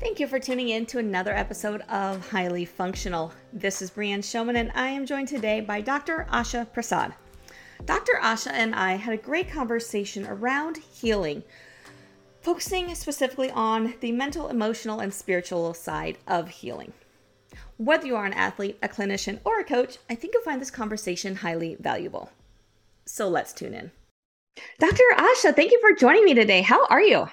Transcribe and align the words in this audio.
Thank 0.00 0.20
you 0.20 0.28
for 0.28 0.38
tuning 0.38 0.68
in 0.68 0.86
to 0.86 0.98
another 0.98 1.32
episode 1.32 1.80
of 1.88 2.30
Highly 2.30 2.64
Functional. 2.64 3.32
This 3.52 3.82
is 3.82 3.90
Brianne 3.90 4.22
Showman, 4.22 4.54
and 4.54 4.70
I 4.76 4.90
am 4.90 5.04
joined 5.04 5.26
today 5.26 5.60
by 5.60 5.80
Dr. 5.80 6.24
Asha 6.30 6.72
Prasad. 6.72 7.14
Dr. 7.84 8.12
Asha 8.22 8.52
and 8.52 8.76
I 8.76 8.92
had 8.92 9.12
a 9.12 9.20
great 9.20 9.50
conversation 9.50 10.24
around 10.24 10.76
healing, 10.76 11.42
focusing 12.42 12.94
specifically 12.94 13.50
on 13.50 13.94
the 13.98 14.12
mental, 14.12 14.46
emotional, 14.46 15.00
and 15.00 15.12
spiritual 15.12 15.74
side 15.74 16.16
of 16.28 16.48
healing. 16.48 16.92
Whether 17.76 18.06
you 18.06 18.14
are 18.14 18.24
an 18.24 18.34
athlete, 18.34 18.78
a 18.80 18.88
clinician, 18.88 19.40
or 19.44 19.58
a 19.58 19.64
coach, 19.64 19.98
I 20.08 20.14
think 20.14 20.32
you'll 20.32 20.44
find 20.44 20.62
this 20.62 20.70
conversation 20.70 21.34
highly 21.34 21.74
valuable. 21.74 22.30
So 23.04 23.28
let's 23.28 23.52
tune 23.52 23.74
in. 23.74 23.90
Dr. 24.78 25.02
Asha, 25.16 25.56
thank 25.56 25.72
you 25.72 25.80
for 25.80 25.92
joining 25.98 26.24
me 26.24 26.34
today. 26.34 26.62
How 26.62 26.86
are 26.86 27.02
you? 27.02 27.26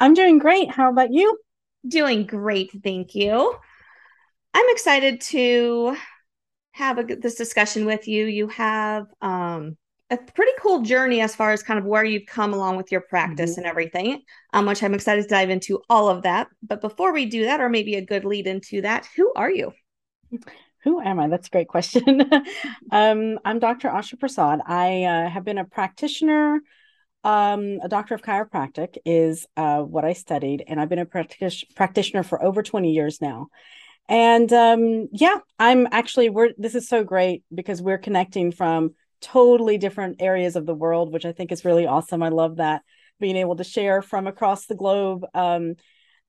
I'm 0.00 0.14
doing 0.14 0.38
great. 0.38 0.72
How 0.72 0.90
about 0.90 1.12
you? 1.12 1.38
Doing 1.86 2.26
great, 2.26 2.70
thank 2.82 3.14
you. 3.14 3.56
I'm 4.52 4.66
excited 4.68 5.20
to 5.22 5.96
have 6.72 6.98
a, 6.98 7.04
this 7.04 7.36
discussion 7.36 7.86
with 7.86 8.08
you. 8.08 8.26
You 8.26 8.48
have 8.48 9.06
um, 9.22 9.76
a 10.10 10.16
pretty 10.16 10.52
cool 10.58 10.82
journey 10.82 11.20
as 11.20 11.34
far 11.34 11.52
as 11.52 11.62
kind 11.62 11.78
of 11.78 11.84
where 11.84 12.04
you've 12.04 12.26
come 12.26 12.52
along 12.52 12.76
with 12.76 12.90
your 12.90 13.00
practice 13.02 13.52
mm-hmm. 13.52 13.60
and 13.60 13.66
everything, 13.66 14.22
um, 14.52 14.66
which 14.66 14.82
I'm 14.82 14.94
excited 14.94 15.22
to 15.22 15.28
dive 15.28 15.50
into 15.50 15.80
all 15.88 16.08
of 16.08 16.22
that. 16.22 16.48
But 16.62 16.80
before 16.80 17.12
we 17.12 17.26
do 17.26 17.44
that, 17.44 17.60
or 17.60 17.68
maybe 17.68 17.94
a 17.94 18.04
good 18.04 18.24
lead 18.24 18.46
into 18.46 18.82
that, 18.82 19.06
who 19.16 19.32
are 19.34 19.50
you? 19.50 19.72
Who 20.84 21.00
am 21.00 21.20
I? 21.20 21.28
That's 21.28 21.48
a 21.48 21.50
great 21.50 21.68
question. 21.68 22.22
um, 22.90 23.38
I'm 23.44 23.58
Dr. 23.58 23.88
Asha 23.88 24.18
Prasad. 24.18 24.60
I 24.66 25.04
uh, 25.04 25.28
have 25.28 25.44
been 25.44 25.58
a 25.58 25.64
practitioner. 25.64 26.60
Um, 27.22 27.80
a 27.82 27.88
doctor 27.88 28.14
of 28.14 28.22
chiropractic 28.22 28.96
is 29.04 29.46
uh, 29.56 29.80
what 29.80 30.04
I 30.04 30.14
studied, 30.14 30.64
and 30.66 30.80
I've 30.80 30.88
been 30.88 30.98
a 30.98 31.06
practic- 31.06 31.74
practitioner 31.74 32.22
for 32.22 32.42
over 32.42 32.62
20 32.62 32.92
years 32.92 33.20
now. 33.20 33.48
And 34.08 34.52
um, 34.52 35.08
yeah, 35.12 35.36
I'm 35.58 35.86
actually 35.92 36.30
we're 36.30 36.50
this 36.58 36.74
is 36.74 36.88
so 36.88 37.04
great 37.04 37.44
because 37.54 37.80
we're 37.80 37.98
connecting 37.98 38.50
from 38.50 38.94
totally 39.20 39.78
different 39.78 40.20
areas 40.20 40.56
of 40.56 40.66
the 40.66 40.74
world, 40.74 41.12
which 41.12 41.24
I 41.24 41.32
think 41.32 41.52
is 41.52 41.64
really 41.64 41.86
awesome. 41.86 42.22
I 42.22 42.30
love 42.30 42.56
that 42.56 42.82
being 43.20 43.36
able 43.36 43.56
to 43.56 43.64
share 43.64 44.02
from 44.02 44.26
across 44.26 44.66
the 44.66 44.74
globe. 44.74 45.24
Um, 45.34 45.74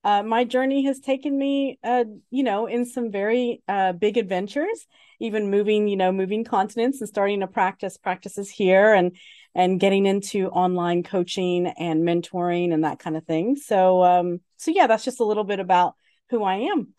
uh, 0.04 0.22
my 0.22 0.44
journey 0.44 0.84
has 0.84 0.98
taken 0.98 1.36
me, 1.36 1.78
uh, 1.84 2.04
you 2.30 2.42
know, 2.42 2.66
in 2.66 2.84
some 2.84 3.10
very 3.10 3.62
uh, 3.68 3.92
big 3.92 4.16
adventures, 4.16 4.86
even 5.20 5.50
moving, 5.50 5.86
you 5.86 5.96
know, 5.96 6.10
moving 6.10 6.44
continents 6.44 7.00
and 7.00 7.08
starting 7.08 7.40
to 7.40 7.46
practice 7.46 7.96
practices 7.96 8.50
here 8.50 8.92
and 8.92 9.16
and 9.54 9.78
getting 9.78 10.06
into 10.06 10.48
online 10.48 11.02
coaching 11.02 11.66
and 11.66 12.02
mentoring 12.02 12.72
and 12.72 12.84
that 12.84 12.98
kind 12.98 13.16
of 13.16 13.24
thing. 13.24 13.54
So, 13.54 14.02
um, 14.02 14.40
so 14.56 14.70
yeah, 14.70 14.86
that's 14.86 15.04
just 15.04 15.20
a 15.20 15.24
little 15.24 15.44
bit 15.44 15.60
about 15.60 15.94
who 16.30 16.42
I 16.42 16.54
am. 16.56 16.94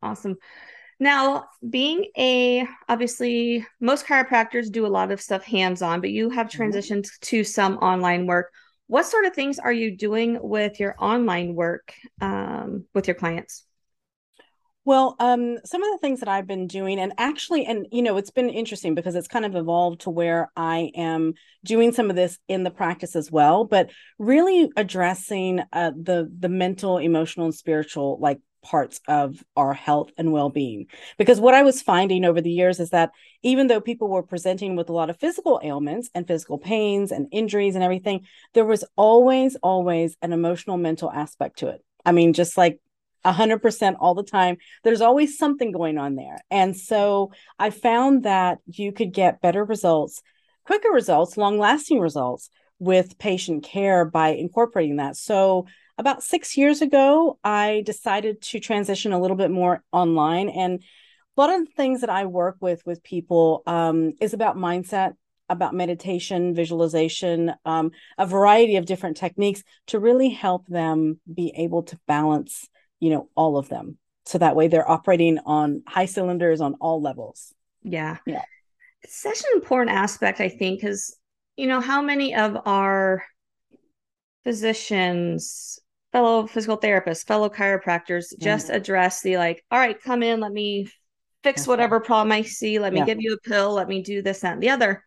Awesome. 0.00 0.36
Now, 1.00 1.46
being 1.68 2.06
a 2.16 2.66
obviously 2.88 3.66
most 3.80 4.06
chiropractors 4.06 4.70
do 4.70 4.86
a 4.86 4.88
lot 4.88 5.10
of 5.10 5.20
stuff 5.20 5.44
hands 5.44 5.82
on, 5.82 6.00
but 6.00 6.10
you 6.10 6.30
have 6.30 6.48
mm-hmm. 6.48 6.62
transitioned 6.62 7.06
mm-hmm. 7.06 7.22
to 7.22 7.44
some 7.44 7.76
online 7.78 8.26
work. 8.26 8.52
What 8.86 9.06
sort 9.06 9.24
of 9.24 9.34
things 9.34 9.58
are 9.58 9.72
you 9.72 9.96
doing 9.96 10.38
with 10.40 10.78
your 10.78 10.94
online 10.98 11.54
work 11.54 11.94
um, 12.20 12.84
with 12.94 13.08
your 13.08 13.14
clients? 13.14 13.64
Well, 14.86 15.16
um, 15.18 15.56
some 15.64 15.82
of 15.82 15.90
the 15.92 15.98
things 15.98 16.20
that 16.20 16.28
I've 16.28 16.46
been 16.46 16.66
doing, 16.66 17.00
and 17.00 17.14
actually, 17.16 17.64
and 17.64 17.86
you 17.90 18.02
know, 18.02 18.18
it's 18.18 18.30
been 18.30 18.50
interesting 18.50 18.94
because 18.94 19.14
it's 19.14 19.28
kind 19.28 19.46
of 19.46 19.56
evolved 19.56 20.02
to 20.02 20.10
where 20.10 20.50
I 20.56 20.90
am 20.94 21.32
doing 21.64 21.92
some 21.92 22.10
of 22.10 22.16
this 22.16 22.38
in 22.48 22.64
the 22.64 22.70
practice 22.70 23.16
as 23.16 23.32
well, 23.32 23.64
but 23.64 23.90
really 24.18 24.70
addressing 24.76 25.60
uh, 25.72 25.92
the 25.96 26.30
the 26.38 26.50
mental, 26.50 26.98
emotional, 26.98 27.46
and 27.46 27.54
spiritual 27.54 28.18
like 28.20 28.40
parts 28.64 29.00
of 29.06 29.44
our 29.56 29.72
health 29.74 30.10
and 30.18 30.32
well-being. 30.32 30.86
Because 31.18 31.40
what 31.40 31.54
i 31.54 31.62
was 31.62 31.82
finding 31.82 32.24
over 32.24 32.40
the 32.40 32.50
years 32.50 32.80
is 32.80 32.90
that 32.90 33.10
even 33.42 33.66
though 33.66 33.80
people 33.80 34.08
were 34.08 34.22
presenting 34.22 34.74
with 34.74 34.88
a 34.88 34.92
lot 34.92 35.10
of 35.10 35.20
physical 35.20 35.60
ailments 35.62 36.10
and 36.14 36.26
physical 36.26 36.58
pains 36.58 37.12
and 37.12 37.28
injuries 37.30 37.74
and 37.74 37.84
everything 37.84 38.26
there 38.54 38.64
was 38.64 38.84
always 38.96 39.56
always 39.56 40.16
an 40.22 40.32
emotional 40.32 40.76
mental 40.76 41.10
aspect 41.12 41.58
to 41.58 41.68
it. 41.68 41.84
I 42.04 42.12
mean 42.12 42.32
just 42.32 42.56
like 42.56 42.80
100% 43.24 43.96
all 44.00 44.14
the 44.14 44.22
time 44.22 44.56
there's 44.82 45.00
always 45.00 45.38
something 45.38 45.72
going 45.72 45.98
on 45.98 46.16
there. 46.16 46.38
And 46.50 46.76
so 46.76 47.32
i 47.58 47.70
found 47.70 48.24
that 48.24 48.58
you 48.66 48.92
could 48.92 49.12
get 49.12 49.40
better 49.40 49.64
results 49.64 50.22
quicker 50.64 50.90
results 50.90 51.36
long 51.36 51.58
lasting 51.58 52.00
results 52.00 52.50
with 52.78 53.18
patient 53.18 53.64
care 53.64 54.04
by 54.04 54.30
incorporating 54.30 54.96
that. 54.96 55.16
So 55.16 55.66
about 55.98 56.22
six 56.22 56.56
years 56.56 56.82
ago, 56.82 57.38
I 57.44 57.82
decided 57.86 58.42
to 58.42 58.60
transition 58.60 59.12
a 59.12 59.20
little 59.20 59.36
bit 59.36 59.50
more 59.50 59.82
online. 59.92 60.48
And 60.48 60.82
a 61.36 61.40
lot 61.40 61.50
of 61.50 61.64
the 61.64 61.72
things 61.72 62.00
that 62.00 62.10
I 62.10 62.26
work 62.26 62.56
with 62.60 62.84
with 62.84 63.02
people 63.02 63.62
um, 63.66 64.12
is 64.20 64.34
about 64.34 64.56
mindset, 64.56 65.14
about 65.48 65.74
meditation, 65.74 66.54
visualization, 66.54 67.52
um, 67.64 67.90
a 68.18 68.26
variety 68.26 68.76
of 68.76 68.86
different 68.86 69.16
techniques 69.16 69.62
to 69.88 69.98
really 69.98 70.30
help 70.30 70.66
them 70.66 71.20
be 71.32 71.52
able 71.56 71.82
to 71.84 71.98
balance, 72.06 72.68
you 72.98 73.10
know, 73.10 73.28
all 73.34 73.56
of 73.56 73.68
them. 73.68 73.98
So 74.26 74.38
that 74.38 74.56
way 74.56 74.68
they're 74.68 74.88
operating 74.88 75.38
on 75.44 75.82
high 75.86 76.06
cylinders 76.06 76.60
on 76.60 76.74
all 76.80 77.02
levels. 77.02 77.52
Yeah. 77.82 78.16
Yeah. 78.26 78.42
It's 79.02 79.20
such 79.20 79.38
an 79.40 79.50
important 79.54 79.94
aspect, 79.94 80.40
I 80.40 80.48
think, 80.48 80.80
because, 80.80 81.14
you 81.56 81.66
know, 81.66 81.80
how 81.80 82.00
many 82.00 82.34
of 82.34 82.56
our 82.64 83.22
physicians 84.44 85.78
fellow 86.14 86.46
physical 86.46 86.78
therapists, 86.78 87.26
fellow 87.26 87.48
chiropractors 87.48 88.26
just 88.38 88.70
address 88.70 89.20
the 89.22 89.36
like, 89.36 89.64
all 89.72 89.80
right, 89.80 90.00
come 90.00 90.22
in, 90.22 90.38
let 90.38 90.52
me 90.52 90.88
fix 91.42 91.66
whatever 91.66 91.98
problem 91.98 92.30
I 92.30 92.42
see, 92.42 92.78
let 92.78 92.92
me 92.92 93.00
yeah. 93.00 93.06
give 93.06 93.20
you 93.20 93.34
a 93.34 93.48
pill, 93.48 93.72
let 93.72 93.88
me 93.88 94.00
do 94.00 94.22
this, 94.22 94.38
that, 94.40 94.52
and 94.52 94.62
the 94.62 94.70
other. 94.70 95.02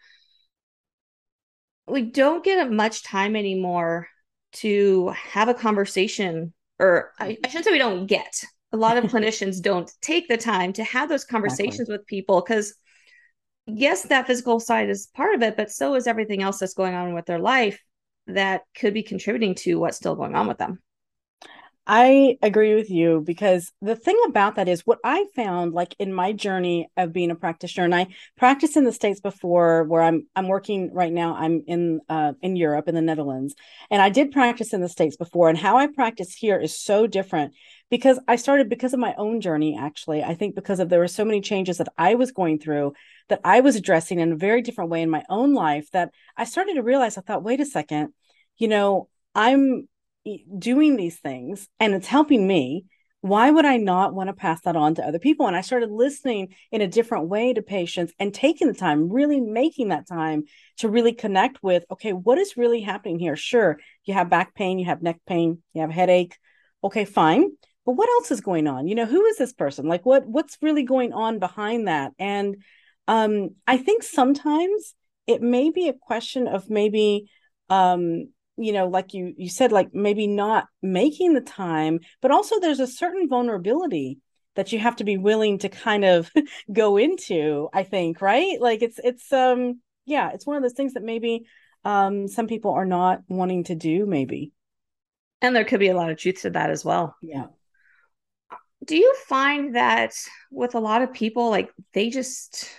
We 1.87 2.01
don't 2.01 2.43
get 2.43 2.69
much 2.69 3.05
time 3.05 3.37
anymore 3.37 4.09
to 4.55 5.07
have 5.11 5.47
a 5.47 5.53
conversation, 5.53 6.53
or 6.77 7.13
I, 7.17 7.37
I 7.41 7.47
shouldn't 7.47 7.63
say 7.63 7.71
we 7.71 7.77
don't 7.77 8.05
get. 8.05 8.43
A 8.73 8.77
lot 8.77 8.97
of 8.97 9.05
clinicians 9.11 9.61
don't 9.61 9.89
take 10.01 10.27
the 10.27 10.35
time 10.35 10.73
to 10.73 10.83
have 10.83 11.07
those 11.07 11.23
conversations 11.23 11.79
exactly. 11.79 11.97
with 11.99 12.07
people 12.07 12.41
because 12.41 12.75
yes, 13.65 14.01
that 14.03 14.27
physical 14.27 14.59
side 14.59 14.89
is 14.89 15.07
part 15.15 15.35
of 15.35 15.41
it, 15.41 15.55
but 15.55 15.71
so 15.71 15.95
is 15.95 16.05
everything 16.05 16.43
else 16.43 16.59
that's 16.59 16.73
going 16.73 16.95
on 16.95 17.13
with 17.13 17.27
their 17.27 17.39
life 17.39 17.79
that 18.27 18.63
could 18.77 18.93
be 18.93 19.03
contributing 19.03 19.55
to 19.55 19.75
what's 19.75 19.95
still 19.95 20.17
going 20.17 20.35
on 20.35 20.49
with 20.49 20.57
them. 20.57 20.81
I 21.89 22.37
agree 22.41 22.75
with 22.75 22.89
you 22.89 23.23
because 23.25 23.71
the 23.81 23.95
thing 23.95 24.19
about 24.27 24.55
that 24.55 24.67
is 24.67 24.81
what 24.81 24.99
I 25.05 25.23
found 25.37 25.71
like 25.71 25.95
in 25.99 26.13
my 26.13 26.33
journey 26.33 26.89
of 26.97 27.13
being 27.13 27.31
a 27.31 27.35
practitioner 27.35 27.85
and 27.85 27.95
I 27.95 28.07
practiced 28.37 28.75
in 28.75 28.83
the 28.83 28.91
states 28.91 29.21
before 29.21 29.85
where 29.85 30.01
I'm 30.01 30.27
I'm 30.35 30.49
working 30.49 30.93
right 30.93 31.13
now 31.13 31.35
I'm 31.35 31.63
in 31.65 32.01
uh, 32.09 32.33
in 32.41 32.57
Europe 32.57 32.89
in 32.89 32.95
the 32.95 33.01
Netherlands 33.01 33.55
and 33.89 34.01
I 34.01 34.09
did 34.09 34.33
practice 34.33 34.73
in 34.73 34.81
the 34.81 34.89
states 34.89 35.15
before 35.15 35.47
and 35.47 35.57
how 35.57 35.77
I 35.77 35.87
practice 35.87 36.35
here 36.35 36.59
is 36.59 36.77
so 36.77 37.07
different 37.07 37.53
because 37.89 38.19
I 38.27 38.35
started 38.35 38.67
because 38.67 38.93
of 38.93 38.99
my 38.99 39.15
own 39.17 39.39
journey 39.39 39.77
actually 39.79 40.21
I 40.21 40.33
think 40.33 40.55
because 40.55 40.81
of 40.81 40.89
there 40.89 40.99
were 40.99 41.07
so 41.07 41.23
many 41.23 41.39
changes 41.39 41.77
that 41.77 41.93
I 41.97 42.15
was 42.15 42.33
going 42.33 42.59
through 42.59 42.95
that 43.29 43.39
I 43.45 43.61
was 43.61 43.77
addressing 43.77 44.19
in 44.19 44.33
a 44.33 44.35
very 44.35 44.61
different 44.61 44.89
way 44.89 45.03
in 45.03 45.09
my 45.09 45.23
own 45.29 45.53
life 45.53 45.89
that 45.91 46.11
I 46.35 46.43
started 46.43 46.73
to 46.73 46.83
realize 46.83 47.17
I 47.17 47.21
thought 47.21 47.43
wait 47.43 47.61
a 47.61 47.65
second 47.65 48.13
you 48.57 48.67
know 48.67 49.07
I'm 49.33 49.87
doing 50.57 50.95
these 50.95 51.19
things 51.19 51.67
and 51.79 51.93
it's 51.93 52.07
helping 52.07 52.47
me 52.47 52.85
why 53.21 53.49
would 53.49 53.65
i 53.65 53.77
not 53.77 54.13
want 54.13 54.27
to 54.27 54.33
pass 54.33 54.61
that 54.61 54.75
on 54.75 54.95
to 54.95 55.05
other 55.05 55.19
people? 55.19 55.47
And 55.47 55.55
i 55.55 55.61
started 55.61 55.89
listening 55.91 56.49
in 56.71 56.81
a 56.81 56.87
different 56.87 57.27
way 57.27 57.53
to 57.53 57.61
patients 57.61 58.13
and 58.19 58.33
taking 58.33 58.67
the 58.67 58.73
time 58.73 59.09
really 59.11 59.41
making 59.41 59.89
that 59.89 60.07
time 60.07 60.43
to 60.77 60.87
really 60.87 61.13
connect 61.13 61.61
with 61.63 61.83
okay 61.91 62.13
what 62.13 62.37
is 62.37 62.57
really 62.57 62.81
happening 62.81 63.19
here? 63.19 63.35
Sure 63.35 63.77
you 64.05 64.13
have 64.13 64.29
back 64.29 64.53
pain 64.53 64.79
you 64.79 64.85
have 64.85 65.01
neck 65.01 65.19
pain 65.25 65.61
you 65.73 65.81
have 65.81 65.91
headache. 65.91 66.37
Okay 66.83 67.05
fine. 67.05 67.51
But 67.85 67.93
what 67.93 68.09
else 68.09 68.31
is 68.31 68.41
going 68.41 68.67
on? 68.67 68.87
You 68.87 68.95
know 68.95 69.05
who 69.05 69.25
is 69.25 69.37
this 69.37 69.53
person? 69.53 69.87
Like 69.87 70.05
what 70.05 70.27
what's 70.27 70.57
really 70.61 70.83
going 70.83 71.13
on 71.13 71.39
behind 71.39 71.87
that? 71.87 72.11
And 72.19 72.57
um 73.07 73.51
i 73.65 73.77
think 73.77 74.03
sometimes 74.03 74.93
it 75.25 75.41
may 75.41 75.71
be 75.71 75.87
a 75.87 75.93
question 75.93 76.47
of 76.47 76.69
maybe 76.69 77.29
um 77.69 78.27
you 78.57 78.73
know 78.73 78.87
like 78.87 79.13
you 79.13 79.33
you 79.37 79.49
said 79.49 79.71
like 79.71 79.93
maybe 79.93 80.27
not 80.27 80.67
making 80.81 81.33
the 81.33 81.41
time 81.41 81.99
but 82.21 82.31
also 82.31 82.59
there's 82.59 82.79
a 82.79 82.87
certain 82.87 83.29
vulnerability 83.29 84.19
that 84.55 84.71
you 84.71 84.79
have 84.79 84.95
to 84.95 85.03
be 85.03 85.17
willing 85.17 85.59
to 85.59 85.69
kind 85.69 86.03
of 86.03 86.31
go 86.73 86.97
into 86.97 87.69
i 87.73 87.83
think 87.83 88.21
right? 88.21 88.59
Like 88.59 88.81
it's 88.81 88.99
it's 89.03 89.31
um 89.31 89.79
yeah 90.05 90.31
it's 90.33 90.45
one 90.45 90.57
of 90.57 90.63
those 90.63 90.73
things 90.73 90.93
that 90.93 91.03
maybe 91.03 91.45
um 91.85 92.27
some 92.27 92.47
people 92.47 92.71
are 92.71 92.85
not 92.85 93.21
wanting 93.27 93.65
to 93.65 93.75
do 93.75 94.05
maybe. 94.05 94.51
And 95.41 95.55
there 95.55 95.65
could 95.65 95.79
be 95.79 95.89
a 95.89 95.95
lot 95.95 96.09
of 96.09 96.17
truth 96.17 96.41
to 96.41 96.49
that 96.51 96.71
as 96.71 96.83
well. 96.83 97.15
Yeah. 97.21 97.45
Do 98.83 98.95
you 98.97 99.13
find 99.27 99.75
that 99.75 100.13
with 100.49 100.73
a 100.73 100.79
lot 100.79 101.01
of 101.03 101.13
people 101.13 101.49
like 101.49 101.69
they 101.93 102.09
just 102.09 102.69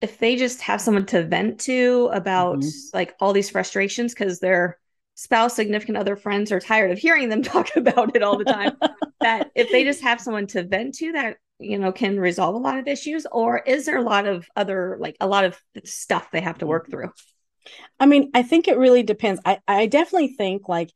if 0.00 0.18
they 0.18 0.36
just 0.36 0.60
have 0.60 0.80
someone 0.80 1.06
to 1.06 1.24
vent 1.24 1.60
to 1.60 2.10
about 2.12 2.58
mm-hmm. 2.58 2.96
like 2.96 3.14
all 3.20 3.32
these 3.32 3.50
frustrations 3.50 4.12
because 4.12 4.38
they're 4.38 4.78
spouse, 5.14 5.54
significant 5.54 5.98
other 5.98 6.16
friends 6.16 6.52
are 6.52 6.60
tired 6.60 6.90
of 6.90 6.98
hearing 6.98 7.28
them 7.28 7.42
talk 7.42 7.74
about 7.76 8.14
it 8.14 8.22
all 8.22 8.38
the 8.38 8.44
time. 8.44 8.76
that 9.20 9.50
if 9.54 9.70
they 9.70 9.84
just 9.84 10.02
have 10.02 10.20
someone 10.20 10.46
to 10.48 10.62
vent 10.64 10.94
to, 10.96 11.12
that 11.12 11.36
you 11.58 11.78
know 11.78 11.92
can 11.92 12.18
resolve 12.18 12.54
a 12.54 12.58
lot 12.58 12.78
of 12.78 12.86
issues, 12.86 13.26
or 13.30 13.58
is 13.58 13.86
there 13.86 13.98
a 13.98 14.02
lot 14.02 14.26
of 14.26 14.46
other 14.56 14.96
like 15.00 15.16
a 15.20 15.26
lot 15.26 15.44
of 15.44 15.60
stuff 15.84 16.30
they 16.30 16.40
have 16.40 16.58
to 16.58 16.66
work 16.66 16.90
through? 16.90 17.10
I 17.98 18.06
mean, 18.06 18.30
I 18.34 18.42
think 18.42 18.68
it 18.68 18.78
really 18.78 19.02
depends. 19.02 19.40
I 19.44 19.58
I 19.66 19.86
definitely 19.86 20.34
think 20.36 20.68
like 20.68 20.90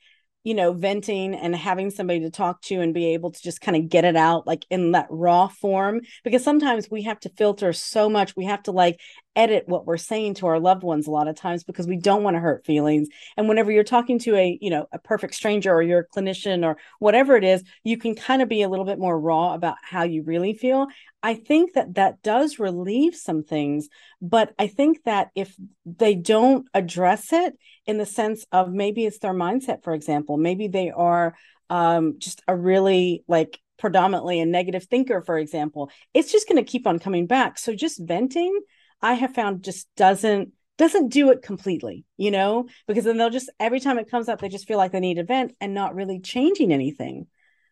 you 0.44 0.55
know, 0.55 0.73
venting 0.73 1.35
and 1.35 1.55
having 1.55 1.91
somebody 1.91 2.20
to 2.20 2.31
talk 2.31 2.62
to 2.62 2.81
and 2.81 2.94
be 2.94 3.09
able 3.09 3.31
to 3.31 3.43
just 3.43 3.61
kind 3.61 3.76
of 3.76 3.91
get 3.91 4.06
it 4.06 4.17
out 4.17 4.47
like 4.47 4.65
in 4.70 4.93
that 4.93 5.06
raw 5.11 5.47
form. 5.49 6.00
Because 6.25 6.43
sometimes 6.43 6.88
we 6.91 7.03
have 7.03 7.20
to 7.20 7.29
filter 7.37 7.73
so 7.75 8.09
much. 8.09 8.35
We 8.35 8.47
have 8.47 8.62
to 8.62 8.73
like 8.73 8.99
edit 9.38 9.64
what 9.69 9.87
we're 9.87 9.96
saying 9.96 10.35
to 10.35 10.46
our 10.49 10.58
loved 10.58 10.82
ones 10.82 11.06
a 11.06 11.11
lot 11.11 11.29
of 11.29 11.37
times 11.37 11.62
because 11.62 11.87
we 11.87 11.96
don't 11.96 12.25
want 12.25 12.35
to 12.35 12.40
hurt 12.40 12.67
feelings. 12.67 13.08
And 13.37 13.49
whenever 13.49 13.70
you're 13.70 13.85
talking 13.85 14.19
to 14.20 14.35
a, 14.35 14.58
you 14.61 14.69
know, 14.69 14.87
a 14.93 14.99
perfect 14.99 15.35
stranger 15.35 15.73
or 15.73 15.81
you're 15.81 16.00
a 16.00 16.19
clinician 16.19 16.64
or 16.64 16.76
whatever 16.99 17.37
it 17.37 17.44
is, 17.44 17.62
you 17.85 17.96
can 17.96 18.17
kind 18.17 18.43
of 18.43 18.49
be 18.49 18.62
a 18.62 18.69
little 18.69 18.85
bit 18.85 18.99
more 18.99 19.19
raw 19.19 19.55
about 19.55 19.76
how 19.82 20.02
you 20.02 20.25
really 20.25 20.55
feel. 20.55 20.88
I 21.23 21.35
think 21.35 21.75
that 21.75 21.94
that 21.94 22.20
does 22.23 22.58
relieve 22.58 23.14
some 23.14 23.44
things, 23.44 23.88
but 24.20 24.52
I 24.58 24.67
think 24.67 25.05
that 25.05 25.29
if 25.37 25.55
they 25.87 26.17
don't 26.17 26.69
address 26.75 27.32
it 27.32 27.56
in 27.87 27.99
the 27.99 28.06
sense 28.06 28.44
of 28.50 28.73
maybe 28.73 29.06
it's 29.06 29.20
their 29.20 29.34
mindset, 29.34 29.84
for 29.84 29.94
example, 29.94 30.37
maybe 30.37 30.67
they 30.67 30.91
are 30.91 31.37
um, 31.70 32.17
just 32.19 32.43
a 32.49 32.56
really 32.56 33.23
like 33.29 33.61
predominantly 33.79 34.41
a 34.41 34.46
negative 34.46 34.84
thinker, 34.84 35.23
for 35.23 35.38
example, 35.38 35.91
it's 36.12 36.32
just 36.32 36.49
going 36.49 36.62
to 36.62 36.70
keep 36.70 36.87
on 36.87 36.99
coming 36.99 37.26
back. 37.26 37.58
So 37.58 37.75
just 37.75 38.00
venting, 38.00 38.58
I 39.03 39.15
have 39.15 39.35
found 39.35 39.65
just 39.65 39.89
doesn't 39.97 40.53
doesn't 40.77 41.09
do 41.09 41.31
it 41.31 41.43
completely, 41.43 42.05
you 42.17 42.31
know, 42.31 42.69
because 42.87 43.05
then 43.05 43.17
they'll 43.17 43.31
just 43.31 43.50
every 43.59 43.81
time 43.81 43.99
it 43.99 44.11
comes 44.11 44.29
up, 44.29 44.41
they 44.41 44.49
just 44.49 44.69
feel 44.69 44.79
like 44.79 44.93
they 44.93 45.00
need 45.00 45.19
a 45.19 45.25
vent 45.25 45.55
and 45.61 45.75
not 45.75 45.95
really 45.95 46.21
changing 46.21 46.73
anything. 46.73 47.27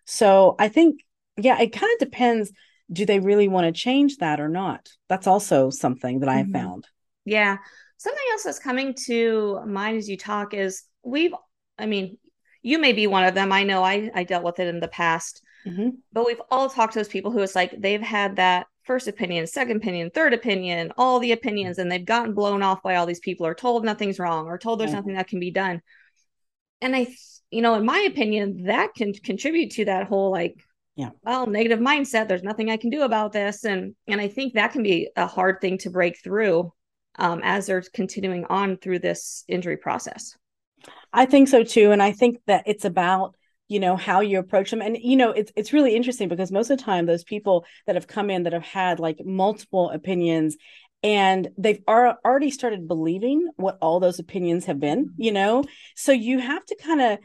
So 0.05 0.57
I 0.59 0.69
think, 0.69 1.01
yeah, 1.37 1.61
it 1.61 1.73
kind 1.73 1.93
of 1.93 1.99
depends 1.99 2.53
do 2.93 3.05
they 3.05 3.19
really 3.19 3.49
want 3.49 3.67
to 3.67 3.79
change 3.79 4.19
that 4.19 4.41
or 4.41 4.49
not? 4.49 4.89
That's 5.09 5.27
also 5.27 5.71
something 5.71 6.21
that 6.21 6.29
I 6.29 6.37
have 6.37 6.47
mm-hmm. 6.47 6.55
found. 6.55 6.87
Yeah. 7.25 7.57
Something 7.97 8.25
else 8.33 8.45
that's 8.45 8.59
coming 8.59 8.95
to 9.07 9.61
mind 9.67 9.97
as 9.97 10.09
you 10.09 10.17
talk 10.17 10.55
is 10.55 10.85
we've, 11.03 11.35
I 11.79 11.87
mean, 11.87 12.19
you 12.63 12.79
may 12.79 12.93
be 12.93 13.07
one 13.07 13.25
of 13.25 13.35
them. 13.35 13.53
I 13.53 13.65
know 13.65 13.83
I, 13.83 14.11
I 14.15 14.25
dealt 14.25 14.45
with 14.45 14.61
it 14.61 14.69
in 14.69 14.81
the 14.81 14.89
past, 14.89 15.43
mm-hmm. 15.67 15.91
but 16.13 16.27
we've 16.27 16.43
all 16.51 16.69
talked 16.69 16.93
to 16.93 16.99
those 16.99 17.09
people 17.09 17.31
who 17.31 17.41
it's 17.41 17.55
like 17.55 17.75
they've 17.77 18.03
had 18.03 18.37
that 18.37 18.67
first 18.87 19.09
opinion, 19.09 19.47
second 19.47 19.79
opinion, 19.79 20.11
third 20.11 20.33
opinion, 20.33 20.93
all 20.97 21.19
the 21.19 21.33
opinions, 21.33 21.79
and 21.79 21.91
they've 21.91 22.05
gotten 22.05 22.35
blown 22.35 22.63
off 22.63 22.83
by 22.83 22.97
all 22.97 23.07
these 23.07 23.21
people 23.21 23.47
or 23.47 23.55
told 23.55 23.85
nothing's 23.85 24.19
wrong 24.19 24.47
or 24.47 24.59
told 24.59 24.81
there's 24.81 24.93
nothing 24.93 25.15
that 25.15 25.29
can 25.29 25.41
be 25.41 25.51
done. 25.51 25.83
And 26.81 26.95
I, 26.95 27.09
you 27.51 27.63
know, 27.63 27.75
in 27.75 27.85
my 27.85 27.99
opinion, 28.01 28.65
that 28.65 28.95
can 28.95 29.13
contribute 29.13 29.73
to 29.73 29.87
that 29.87 30.07
whole 30.07 30.31
like 30.31 30.55
yeah. 30.95 31.11
well 31.23 31.47
negative 31.47 31.79
mindset 31.79 32.27
there's 32.27 32.43
nothing 32.43 32.71
i 32.71 32.79
can 32.79 32.91
do 32.91 33.03
about 33.03 33.33
this. 33.33 33.65
And 33.65 33.95
and 34.07 34.21
i 34.21 34.29
think 34.29 34.55
that 34.55 34.73
can 34.73 34.83
be 34.83 35.11
a 35.17 35.27
hard 35.27 35.61
thing 35.61 35.79
to 35.79 35.91
break 35.91 36.19
through 36.23 36.73
um, 37.19 37.41
as 37.43 37.67
they're 37.67 37.83
continuing 37.93 38.45
on 38.47 38.77
through 38.77 39.01
this 39.01 39.45
injury 39.49 39.77
process. 39.77 40.37
I 41.13 41.27
think 41.27 41.49
so 41.49 41.65
too. 41.65 41.91
And 41.91 42.03
i 42.03 42.13
think 42.13 42.39
that 42.47 42.65
it's 42.67 42.85
about 42.85 43.36
you 43.69 43.81
know 43.81 43.97
how 43.97 44.21
you 44.21 44.39
approach 44.39 44.71
them. 44.71 44.83
And 44.83 44.97
you 45.01 45.17
know 45.17 45.31
it's 45.31 45.53
it's 45.57 45.73
really 45.73 45.95
interesting 45.95 46.29
because 46.29 46.53
most 46.53 46.71
of 46.71 46.79
the 46.79 46.85
time 46.85 47.07
those 47.07 47.25
people 47.25 47.65
that 47.87 47.97
have 47.97 48.07
come 48.07 48.31
in 48.31 48.45
that 48.45 48.53
have 48.53 48.63
had 48.63 49.01
like 49.01 49.21
multiple 49.25 49.91
opinions 49.91 50.57
and 51.03 51.49
they've 51.59 51.83
are, 51.87 52.19
already 52.25 52.51
started 52.51 52.89
believing 52.89 53.49
what 53.57 53.79
all 53.81 54.01
those 54.01 54.19
opinions 54.19 54.65
have 54.65 54.81
been 54.81 55.07
mm-hmm. 55.07 55.23
you 55.23 55.33
know? 55.33 55.65
So 55.95 56.13
you 56.13 56.39
have 56.39 56.65
to 56.67 56.77
kind 56.77 57.01
of 57.01 57.19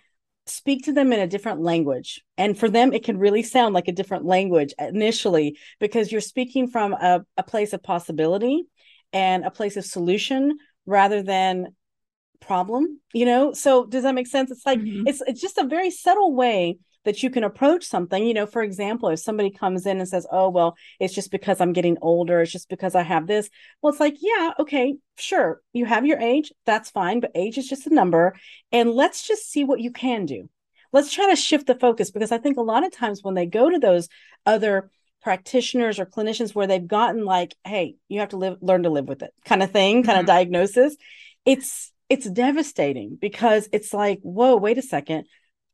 speak 0.47 0.85
to 0.85 0.93
them 0.93 1.13
in 1.13 1.19
a 1.19 1.27
different 1.27 1.61
language. 1.61 2.21
And 2.37 2.57
for 2.57 2.69
them, 2.69 2.93
it 2.93 3.03
can 3.03 3.17
really 3.17 3.43
sound 3.43 3.73
like 3.73 3.87
a 3.87 3.93
different 3.93 4.25
language 4.25 4.73
initially 4.79 5.57
because 5.79 6.11
you're 6.11 6.21
speaking 6.21 6.67
from 6.67 6.93
a, 6.93 7.23
a 7.37 7.43
place 7.43 7.73
of 7.73 7.83
possibility 7.83 8.63
and 9.13 9.45
a 9.45 9.51
place 9.51 9.77
of 9.77 9.85
solution 9.85 10.57
rather 10.85 11.21
than 11.21 11.67
problem 12.41 12.99
you 13.13 13.25
know? 13.25 13.53
So 13.53 13.85
does 13.85 14.03
that 14.03 14.15
make 14.15 14.27
sense? 14.27 14.51
It's 14.51 14.65
like 14.65 14.79
mm-hmm. 14.79 15.07
it's 15.07 15.21
it's 15.25 15.41
just 15.41 15.57
a 15.57 15.65
very 15.65 15.91
subtle 15.91 16.33
way 16.33 16.77
that 17.03 17.23
you 17.23 17.29
can 17.29 17.43
approach 17.43 17.85
something. 17.85 18.25
You 18.25 18.33
know 18.33 18.45
for 18.45 18.61
example 18.61 19.09
if 19.09 19.19
somebody 19.19 19.51
comes 19.51 19.85
in 19.85 19.99
and 19.99 20.07
says 20.07 20.27
oh 20.31 20.49
well 20.49 20.75
it's 20.99 21.13
just 21.13 21.31
because 21.31 21.61
i'm 21.61 21.73
getting 21.73 21.97
older. 22.01 22.41
It's 22.41 22.51
just 22.51 22.69
because 22.69 22.95
i 22.95 23.03
have 23.03 23.27
this. 23.27 23.49
Well 23.81 23.91
it's 23.91 23.99
like 23.99 24.17
yeah 24.19 24.51
okay 24.59 24.95
sure 25.17 25.61
you 25.73 25.85
have 25.85 26.05
your 26.05 26.19
age 26.19 26.51
that's 26.65 26.89
fine 26.89 27.19
but 27.19 27.31
age 27.35 27.57
is 27.57 27.67
just 27.67 27.87
a 27.87 27.93
number 27.93 28.35
and 28.71 28.91
let's 28.91 29.27
just 29.27 29.49
see 29.49 29.63
what 29.63 29.79
you 29.79 29.91
can 29.91 30.25
do. 30.25 30.49
Let's 30.93 31.13
try 31.13 31.29
to 31.29 31.37
shift 31.37 31.67
the 31.67 31.75
focus 31.75 32.11
because 32.11 32.31
i 32.31 32.37
think 32.37 32.57
a 32.57 32.61
lot 32.61 32.85
of 32.85 32.91
times 32.91 33.23
when 33.23 33.35
they 33.35 33.45
go 33.45 33.69
to 33.69 33.79
those 33.79 34.09
other 34.45 34.89
practitioners 35.21 35.99
or 35.99 36.05
clinicians 36.05 36.55
where 36.55 36.65
they've 36.65 36.87
gotten 36.87 37.25
like 37.25 37.55
hey 37.63 37.95
you 38.09 38.19
have 38.19 38.29
to 38.29 38.37
live 38.37 38.57
learn 38.61 38.83
to 38.83 38.89
live 38.89 39.07
with 39.07 39.21
it 39.21 39.31
kind 39.45 39.61
of 39.61 39.69
thing 39.69 40.01
kind 40.03 40.15
mm-hmm. 40.15 40.21
of 40.21 40.25
diagnosis 40.25 40.97
it's 41.45 41.91
it's 42.11 42.29
devastating 42.29 43.17
because 43.19 43.67
it's 43.71 43.93
like 43.93 44.19
whoa 44.21 44.55
wait 44.55 44.77
a 44.77 44.81
second 44.81 45.25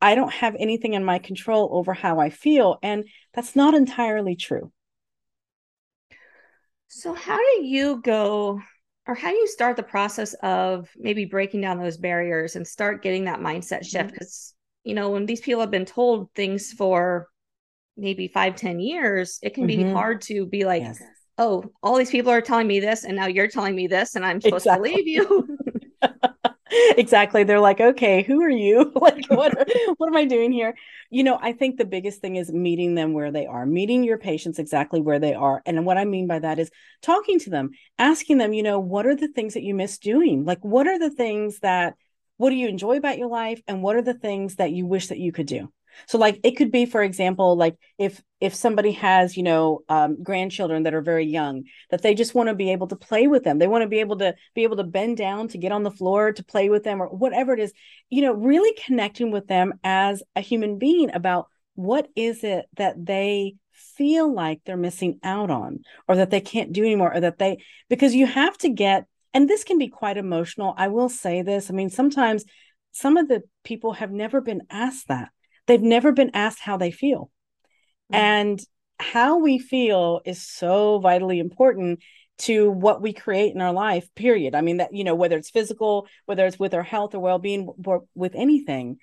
I 0.01 0.15
don't 0.15 0.33
have 0.33 0.55
anything 0.59 0.93
in 0.93 1.03
my 1.03 1.19
control 1.19 1.69
over 1.71 1.93
how 1.93 2.19
I 2.19 2.29
feel. 2.29 2.77
And 2.83 3.05
that's 3.33 3.55
not 3.55 3.73
entirely 3.73 4.35
true. 4.35 4.71
So, 6.87 7.13
how 7.13 7.37
do 7.37 7.65
you 7.65 8.01
go, 8.01 8.61
or 9.07 9.15
how 9.15 9.29
do 9.29 9.35
you 9.35 9.47
start 9.47 9.75
the 9.75 9.83
process 9.83 10.33
of 10.35 10.89
maybe 10.95 11.25
breaking 11.25 11.61
down 11.61 11.79
those 11.79 11.97
barriers 11.97 12.55
and 12.55 12.65
start 12.65 13.03
getting 13.03 13.25
that 13.25 13.39
mindset 13.39 13.85
shift? 13.85 14.11
Because, 14.11 14.53
mm-hmm. 14.53 14.89
you 14.89 14.95
know, 14.95 15.09
when 15.09 15.25
these 15.25 15.41
people 15.41 15.61
have 15.61 15.71
been 15.71 15.85
told 15.85 16.31
things 16.33 16.71
for 16.71 17.27
maybe 17.97 18.27
five, 18.27 18.55
ten 18.55 18.79
years, 18.79 19.39
it 19.41 19.53
can 19.53 19.67
mm-hmm. 19.67 19.87
be 19.87 19.91
hard 19.91 20.21
to 20.21 20.45
be 20.45 20.63
like, 20.63 20.83
yes. 20.83 21.01
oh, 21.37 21.65
all 21.83 21.97
these 21.97 22.11
people 22.11 22.31
are 22.31 22.41
telling 22.41 22.67
me 22.67 22.79
this, 22.79 23.03
and 23.03 23.17
now 23.17 23.27
you're 23.27 23.49
telling 23.49 23.75
me 23.75 23.87
this, 23.87 24.15
and 24.15 24.25
I'm 24.25 24.39
supposed 24.39 24.65
exactly. 24.65 24.91
to 24.91 24.95
believe 24.95 25.07
you. 25.07 25.57
exactly. 26.69 27.43
They're 27.43 27.59
like 27.59 27.79
okay 27.79 28.23
who 28.23 28.41
are 28.41 28.49
you? 28.49 28.91
Like 29.07 29.25
what 29.29 29.53
what 29.97 30.07
am 30.07 30.15
i 30.15 30.25
doing 30.25 30.51
here? 30.51 30.75
You 31.09 31.23
know 31.23 31.39
i 31.41 31.53
think 31.53 31.77
the 31.77 31.85
biggest 31.85 32.19
thing 32.19 32.35
is 32.35 32.51
meeting 32.51 32.95
them 32.95 33.13
where 33.13 33.31
they 33.31 33.45
are 33.45 33.65
meeting 33.65 34.03
your 34.03 34.17
patients 34.17 34.59
exactly 34.59 34.99
where 34.99 35.19
they 35.19 35.33
are 35.33 35.61
and 35.65 35.85
what 35.85 35.97
i 35.97 36.03
mean 36.03 36.27
by 36.27 36.39
that 36.39 36.59
is 36.59 36.69
talking 37.01 37.39
to 37.39 37.49
them 37.49 37.69
asking 37.97 38.37
them 38.37 38.53
you 38.53 38.63
know 38.63 38.79
what 38.79 39.05
are 39.05 39.15
the 39.15 39.29
things 39.29 39.53
that 39.53 39.63
you 39.63 39.73
miss 39.73 39.97
doing? 39.97 40.45
Like 40.45 40.59
what 40.63 40.87
are 40.87 40.99
the 40.99 41.09
things 41.09 41.59
that 41.59 41.95
what 42.37 42.49
do 42.49 42.55
you 42.55 42.67
enjoy 42.67 42.97
about 42.97 43.17
your 43.17 43.29
life 43.29 43.61
and 43.67 43.81
what 43.81 43.95
are 43.95 44.01
the 44.01 44.13
things 44.13 44.55
that 44.55 44.71
you 44.71 44.85
wish 44.85 45.07
that 45.07 45.19
you 45.19 45.31
could 45.31 45.47
do 45.47 45.71
so 46.05 46.17
like 46.17 46.39
it 46.43 46.51
could 46.51 46.71
be 46.71 46.85
for 46.85 47.01
example 47.01 47.55
like 47.55 47.75
if 47.97 48.21
if 48.39 48.53
somebody 48.53 48.91
has 48.91 49.35
you 49.35 49.43
know 49.43 49.81
um, 49.89 50.21
grandchildren 50.21 50.83
that 50.83 50.93
are 50.93 51.01
very 51.01 51.25
young 51.25 51.63
that 51.89 52.01
they 52.01 52.13
just 52.13 52.35
want 52.35 52.49
to 52.49 52.55
be 52.55 52.71
able 52.71 52.87
to 52.87 52.95
play 52.95 53.27
with 53.27 53.43
them. 53.43 53.57
They 53.57 53.67
want 53.67 53.81
to 53.81 53.87
be 53.87 53.99
able 53.99 54.17
to 54.17 54.35
be 54.53 54.63
able 54.63 54.77
to 54.77 54.83
bend 54.83 55.17
down 55.17 55.47
to 55.49 55.57
get 55.57 55.71
on 55.71 55.83
the 55.83 55.91
floor 55.91 56.31
to 56.31 56.43
play 56.43 56.69
with 56.69 56.83
them 56.83 57.01
or 57.01 57.07
whatever 57.07 57.53
it 57.53 57.59
is. 57.59 57.73
You 58.09 58.21
know 58.21 58.33
really 58.33 58.77
connecting 58.85 59.31
with 59.31 59.47
them 59.47 59.73
as 59.83 60.23
a 60.35 60.41
human 60.41 60.77
being 60.77 61.13
about 61.13 61.47
what 61.75 62.07
is 62.15 62.43
it 62.43 62.65
that 62.75 63.03
they 63.03 63.55
feel 63.71 64.33
like 64.33 64.61
they're 64.65 64.77
missing 64.77 65.19
out 65.23 65.51
on 65.51 65.79
or 66.07 66.15
that 66.15 66.31
they 66.31 66.41
can't 66.41 66.73
do 66.73 66.83
anymore 66.83 67.13
or 67.13 67.19
that 67.19 67.37
they 67.37 67.57
because 67.89 68.15
you 68.15 68.25
have 68.25 68.57
to 68.57 68.69
get 68.69 69.05
and 69.33 69.47
this 69.47 69.63
can 69.63 69.77
be 69.77 69.87
quite 69.87 70.17
emotional 70.17 70.73
i 70.77 70.87
will 70.87 71.09
say 71.09 71.41
this. 71.41 71.69
I 71.69 71.73
mean 71.73 71.89
sometimes 71.89 72.45
some 72.91 73.17
of 73.17 73.27
the 73.27 73.43
people 73.63 73.93
have 73.93 74.11
never 74.11 74.41
been 74.41 74.63
asked 74.71 75.07
that 75.07 75.29
they've 75.67 75.81
never 75.81 76.11
been 76.11 76.31
asked 76.33 76.59
how 76.59 76.77
they 76.77 76.91
feel. 76.91 77.31
Mm-hmm. 78.11 78.15
And 78.15 78.59
how 78.99 79.37
we 79.37 79.59
feel 79.59 80.21
is 80.25 80.41
so 80.41 80.99
vitally 80.99 81.39
important 81.39 81.99
to 82.39 82.69
what 82.69 83.01
we 83.01 83.13
create 83.13 83.53
in 83.53 83.61
our 83.61 83.73
life 83.73 84.13
period. 84.15 84.55
I 84.55 84.61
mean 84.61 84.77
that 84.77 84.93
you 84.93 85.03
know 85.03 85.15
whether 85.15 85.37
it's 85.37 85.49
physical 85.49 86.07
whether 86.25 86.45
it's 86.45 86.59
with 86.59 86.73
our 86.73 86.83
health 86.83 87.15
or 87.15 87.19
well-being 87.19 87.67
or 87.85 88.03
with 88.15 88.35
anything. 88.35 88.97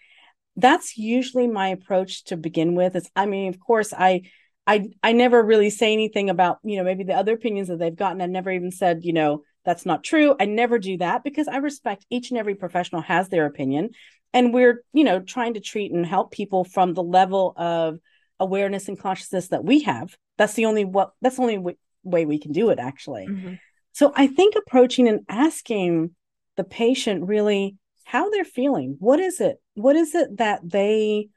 That's 0.57 0.97
usually 0.97 1.49
my 1.49 1.69
approach 1.69 2.25
to 2.25 2.37
begin 2.37 2.75
with 2.75 2.95
is 2.97 3.11
i 3.17 3.27
mean 3.27 3.49
of 3.49 3.59
course 3.59 3.93
i 3.93 4.23
i 4.67 4.89
i 5.03 5.13
never 5.13 5.43
really 5.43 5.71
say 5.71 5.93
anything 5.93 6.31
about 6.31 6.59
you 6.63 6.77
know 6.77 6.85
maybe 6.85 7.05
the 7.05 7.15
other 7.15 7.35
opinions 7.35 7.69
that 7.69 7.79
they've 7.79 7.95
gotten. 7.95 8.21
I 8.21 8.27
never 8.27 8.51
even 8.51 8.71
said 8.71 9.01
you 9.03 9.13
know 9.13 9.43
that's 9.65 9.87
not 9.87 10.05
true. 10.05 10.37
I 10.39 10.45
never 10.45 10.79
do 10.79 10.99
that 10.99 11.25
because 11.25 11.49
i 11.49 11.57
respect 11.57 12.07
each 12.11 12.31
and 12.31 12.39
every 12.39 12.55
professional 12.55 13.03
has 13.03 13.29
their 13.29 13.47
opinion 13.47 13.91
and 14.35 14.53
we're 14.53 14.85
you 14.93 15.05
know 15.05 15.21
trying 15.21 15.55
to 15.55 15.61
treat 15.61 15.93
and 15.93 16.05
help 16.05 16.33
people 16.33 16.65
from 16.65 16.93
the 16.93 17.03
level 17.03 17.55
of 17.57 17.99
awareness 18.39 18.89
and 18.89 18.99
consciousness 18.99 19.49
that 19.49 19.65
we 19.65 19.83
have. 19.85 20.15
That's 20.37 20.55
the 20.55 20.67
only 20.67 20.85
what 20.85 21.13
that's 21.23 21.37
the 21.37 21.43
only 21.43 21.57
w- 21.57 21.79
way 22.03 22.27
we 22.27 22.39
can 22.39 22.53
do 22.53 22.69
it 22.69 22.79
actually. 22.79 23.27
Mm-hmm. 23.27 23.55
so 23.93 24.13
i 24.15 24.27
think 24.27 24.57
approaching 24.57 25.09
and 25.09 25.21
asking 25.29 26.11
the 26.57 26.65
patient 26.65 27.27
really 27.27 27.77
how 28.05 28.29
they're 28.29 28.45
feeling. 28.45 28.97
What 28.99 29.21
is 29.21 29.41
it 29.41 29.57
what 29.75 29.97
is 29.97 30.15
it 30.15 30.37
that 30.37 30.61
they 30.63 31.29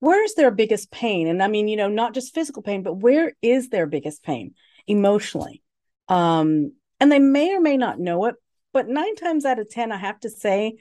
where's 0.00 0.34
their 0.34 0.50
biggest 0.50 0.90
pain? 0.90 1.26
And 1.26 1.42
i 1.42 1.48
mean 1.48 1.68
you 1.68 1.76
know 1.76 1.88
not 1.88 2.14
just 2.14 2.32
physical 2.32 2.62
pain 2.62 2.82
but 2.82 2.94
where 2.94 3.34
is 3.42 3.68
their 3.68 3.86
biggest 3.86 4.22
pain 4.22 4.54
emotionally? 4.86 5.62
Um 6.08 6.72
and 7.00 7.10
they 7.10 7.18
may 7.18 7.52
or 7.52 7.60
may 7.60 7.76
not 7.76 7.98
know 7.98 8.24
it 8.26 8.36
but 8.72 8.88
nine 8.88 9.16
times 9.16 9.44
out 9.44 9.58
of 9.58 9.68
ten 9.68 9.92
i 9.92 9.96
have 9.96 10.20
to 10.20 10.30
say 10.30 10.76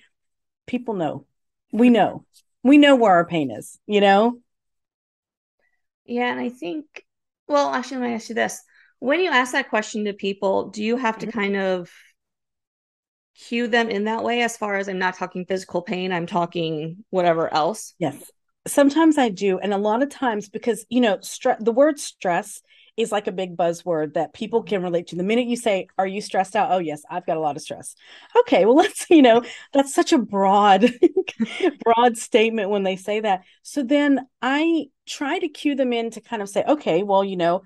people 0.68 0.94
know 0.94 1.26
we 1.74 1.90
know. 1.90 2.26
We 2.64 2.78
know 2.78 2.96
where 2.96 3.12
our 3.14 3.26
pain 3.26 3.52
is, 3.52 3.78
you 3.88 4.00
know? 4.00 4.40
Yeah, 6.06 6.32
and 6.32 6.40
I 6.40 6.50
think 6.50 6.86
well, 7.48 7.74
actually 7.74 7.98
let 7.98 8.08
me 8.10 8.16
ask 8.16 8.30
you 8.30 8.36
this. 8.36 8.62
When 9.00 9.20
you 9.20 9.30
ask 9.30 9.52
that 9.52 9.70
question 9.70 10.06
to 10.06 10.14
people, 10.14 10.70
do 10.70 10.82
you 10.84 10.96
have 10.98 11.20
to 11.20 11.28
Mm-hmm. 11.28 11.32
kind 11.32 11.58
of 11.58 11.92
cue 13.36 13.68
them 13.68 13.90
in 13.90 14.06
that 14.06 14.24
way 14.24 14.42
as 14.42 14.58
far 14.58 14.76
as 14.78 14.88
I'm 14.88 14.98
not 15.00 15.16
talking 15.16 15.46
physical 15.46 15.82
pain, 15.84 16.12
I'm 16.12 16.26
talking 16.26 17.06
whatever 17.12 17.54
else? 17.54 17.94
Yes. 18.00 18.32
Sometimes 18.68 19.18
I 19.18 19.30
do. 19.30 19.60
And 19.60 19.74
a 19.74 19.78
lot 19.78 20.04
of 20.04 20.10
times, 20.10 20.50
because, 20.50 20.86
you 20.90 21.02
know, 21.02 21.18
stre- 21.18 21.64
the 21.64 21.72
word 21.72 22.00
stress 22.00 22.62
is 22.96 23.12
like 23.12 23.28
a 23.28 23.32
big 23.32 23.58
buzzword 23.58 24.14
that 24.14 24.34
people 24.34 24.64
can 24.64 24.84
relate 24.84 25.08
to. 25.08 25.16
The 25.16 25.24
minute 25.24 25.48
you 25.48 25.56
say, 25.56 25.88
Are 25.98 26.08
you 26.08 26.22
stressed 26.22 26.56
out? 26.56 26.72
Oh, 26.72 26.80
yes, 26.80 27.02
I've 27.10 27.26
got 27.26 27.38
a 27.38 27.40
lot 27.40 27.56
of 27.56 27.62
stress. 27.62 27.96
Okay, 28.42 28.66
well, 28.66 28.76
let's, 28.84 29.10
you 29.10 29.22
know, 29.22 29.44
that's 29.74 29.94
such 29.94 30.14
a 30.14 30.18
broad, 30.18 30.94
broad 31.84 32.18
statement 32.18 32.70
when 32.70 32.84
they 32.84 32.96
say 32.96 33.20
that. 33.22 33.44
So 33.64 33.84
then 33.84 34.28
I 34.42 34.88
try 35.08 35.40
to 35.40 35.48
cue 35.48 35.76
them 35.76 35.94
in 35.94 36.12
to 36.12 36.22
kind 36.22 36.42
of 36.42 36.50
say, 36.50 36.64
Okay, 36.68 37.04
well, 37.04 37.24
you 37.24 37.38
know, 37.38 37.64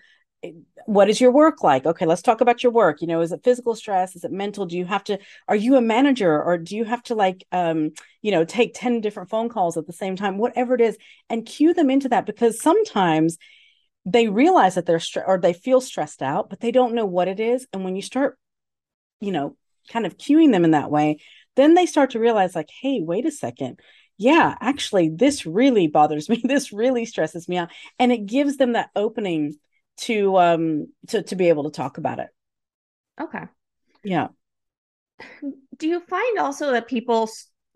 what 0.86 1.10
is 1.10 1.19
your 1.19 1.31
work 1.31 1.63
like 1.63 1.86
okay 1.86 2.05
let's 2.05 2.22
talk 2.22 2.41
about 2.41 2.62
your 2.62 2.72
work 2.72 3.01
you 3.01 3.07
know 3.07 3.22
is 3.22 3.31
it 3.31 3.43
physical 3.43 3.75
stress 3.75 4.15
is 4.15 4.24
it 4.24 4.31
mental 4.31 4.65
do 4.67 4.77
you 4.77 4.86
have 4.86 5.03
to 5.03 5.17
are 5.48 5.55
you 5.55 5.75
a 5.75 5.81
manager 5.81 6.41
or 6.41 6.57
do 6.57 6.75
you 6.75 6.86
have 6.86 7.01
to 7.01 7.15
like 7.15 7.43
um 7.51 7.89
you 8.22 8.31
know 8.31 8.46
take 8.46 8.72
10 8.75 9.01
different 9.01 9.29
phone 9.29 9.50
calls 9.50 9.77
at 9.77 9.88
the 9.88 9.93
same 9.93 10.15
time 10.15 10.38
whatever 10.38 10.75
it 10.75 10.81
is 10.81 10.96
and 11.29 11.46
cue 11.46 11.74
them 11.74 11.89
into 11.89 12.07
that 12.07 12.27
because 12.27 12.62
sometimes 12.62 13.38
they 14.07 14.29
realize 14.29 14.75
that 14.75 14.85
they're 14.85 15.01
stressed 15.01 15.27
or 15.27 15.37
they 15.37 15.53
feel 15.53 15.81
stressed 15.81 16.21
out 16.21 16.49
but 16.49 16.61
they 16.61 16.71
don't 16.71 16.95
know 16.95 17.05
what 17.05 17.27
it 17.27 17.39
is 17.39 17.67
and 17.73 17.83
when 17.83 17.95
you 17.95 18.01
start 18.01 18.39
you 19.19 19.31
know 19.31 19.55
kind 19.91 20.05
of 20.05 20.17
cueing 20.17 20.51
them 20.51 20.63
in 20.63 20.71
that 20.71 20.89
way 20.89 21.17
then 21.57 21.73
they 21.73 21.85
start 21.85 22.11
to 22.11 22.19
realize 22.19 22.55
like 22.55 22.69
hey 22.81 23.01
wait 23.01 23.25
a 23.25 23.31
second. 23.31 23.79
Yeah 24.17 24.55
actually 24.61 25.09
this 25.09 25.45
really 25.45 25.87
bothers 25.87 26.29
me. 26.29 26.41
This 26.43 26.71
really 26.71 27.05
stresses 27.05 27.49
me 27.49 27.57
out. 27.57 27.69
And 27.99 28.11
it 28.11 28.25
gives 28.25 28.57
them 28.57 28.73
that 28.73 28.89
opening 28.95 29.55
to 29.97 30.37
um 30.37 30.87
to 31.07 31.21
to 31.23 31.35
be 31.35 31.49
able 31.49 31.65
to 31.65 31.75
talk 31.75 31.97
about 31.97 32.19
it. 32.19 32.29
Okay. 33.19 33.43
yeah. 34.03 34.27
Do 35.77 35.87
you 35.87 35.99
find 35.99 36.39
also 36.39 36.71
that 36.71 36.87
people 36.87 37.29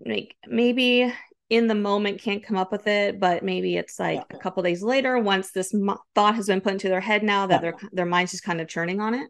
like 0.06 0.36
maybe 0.48 1.12
in 1.52 1.68
the 1.68 1.76
moment 1.76 2.22
can't 2.22 2.42
come 2.42 2.56
up 2.58 2.72
with 2.72 2.88
it, 2.88 3.20
but 3.20 3.44
maybe 3.44 3.76
it's 3.76 4.00
like 4.00 4.24
Yeah. 4.30 4.38
a 4.38 4.40
couple 4.40 4.64
days 4.64 4.82
later 4.82 5.20
once 5.20 5.52
this 5.52 5.74
mo- 5.74 6.00
thought 6.16 6.36
has 6.36 6.48
been 6.48 6.62
put 6.62 6.72
into 6.72 6.88
their 6.88 7.02
head 7.02 7.24
now 7.24 7.46
that 7.48 7.62
Yeah. 7.62 7.72
their 7.72 7.90
their 7.92 8.06
mind's 8.06 8.32
just 8.32 8.44
kind 8.44 8.62
of 8.62 8.68
churning 8.68 9.00
on 9.02 9.14
it? 9.14 9.30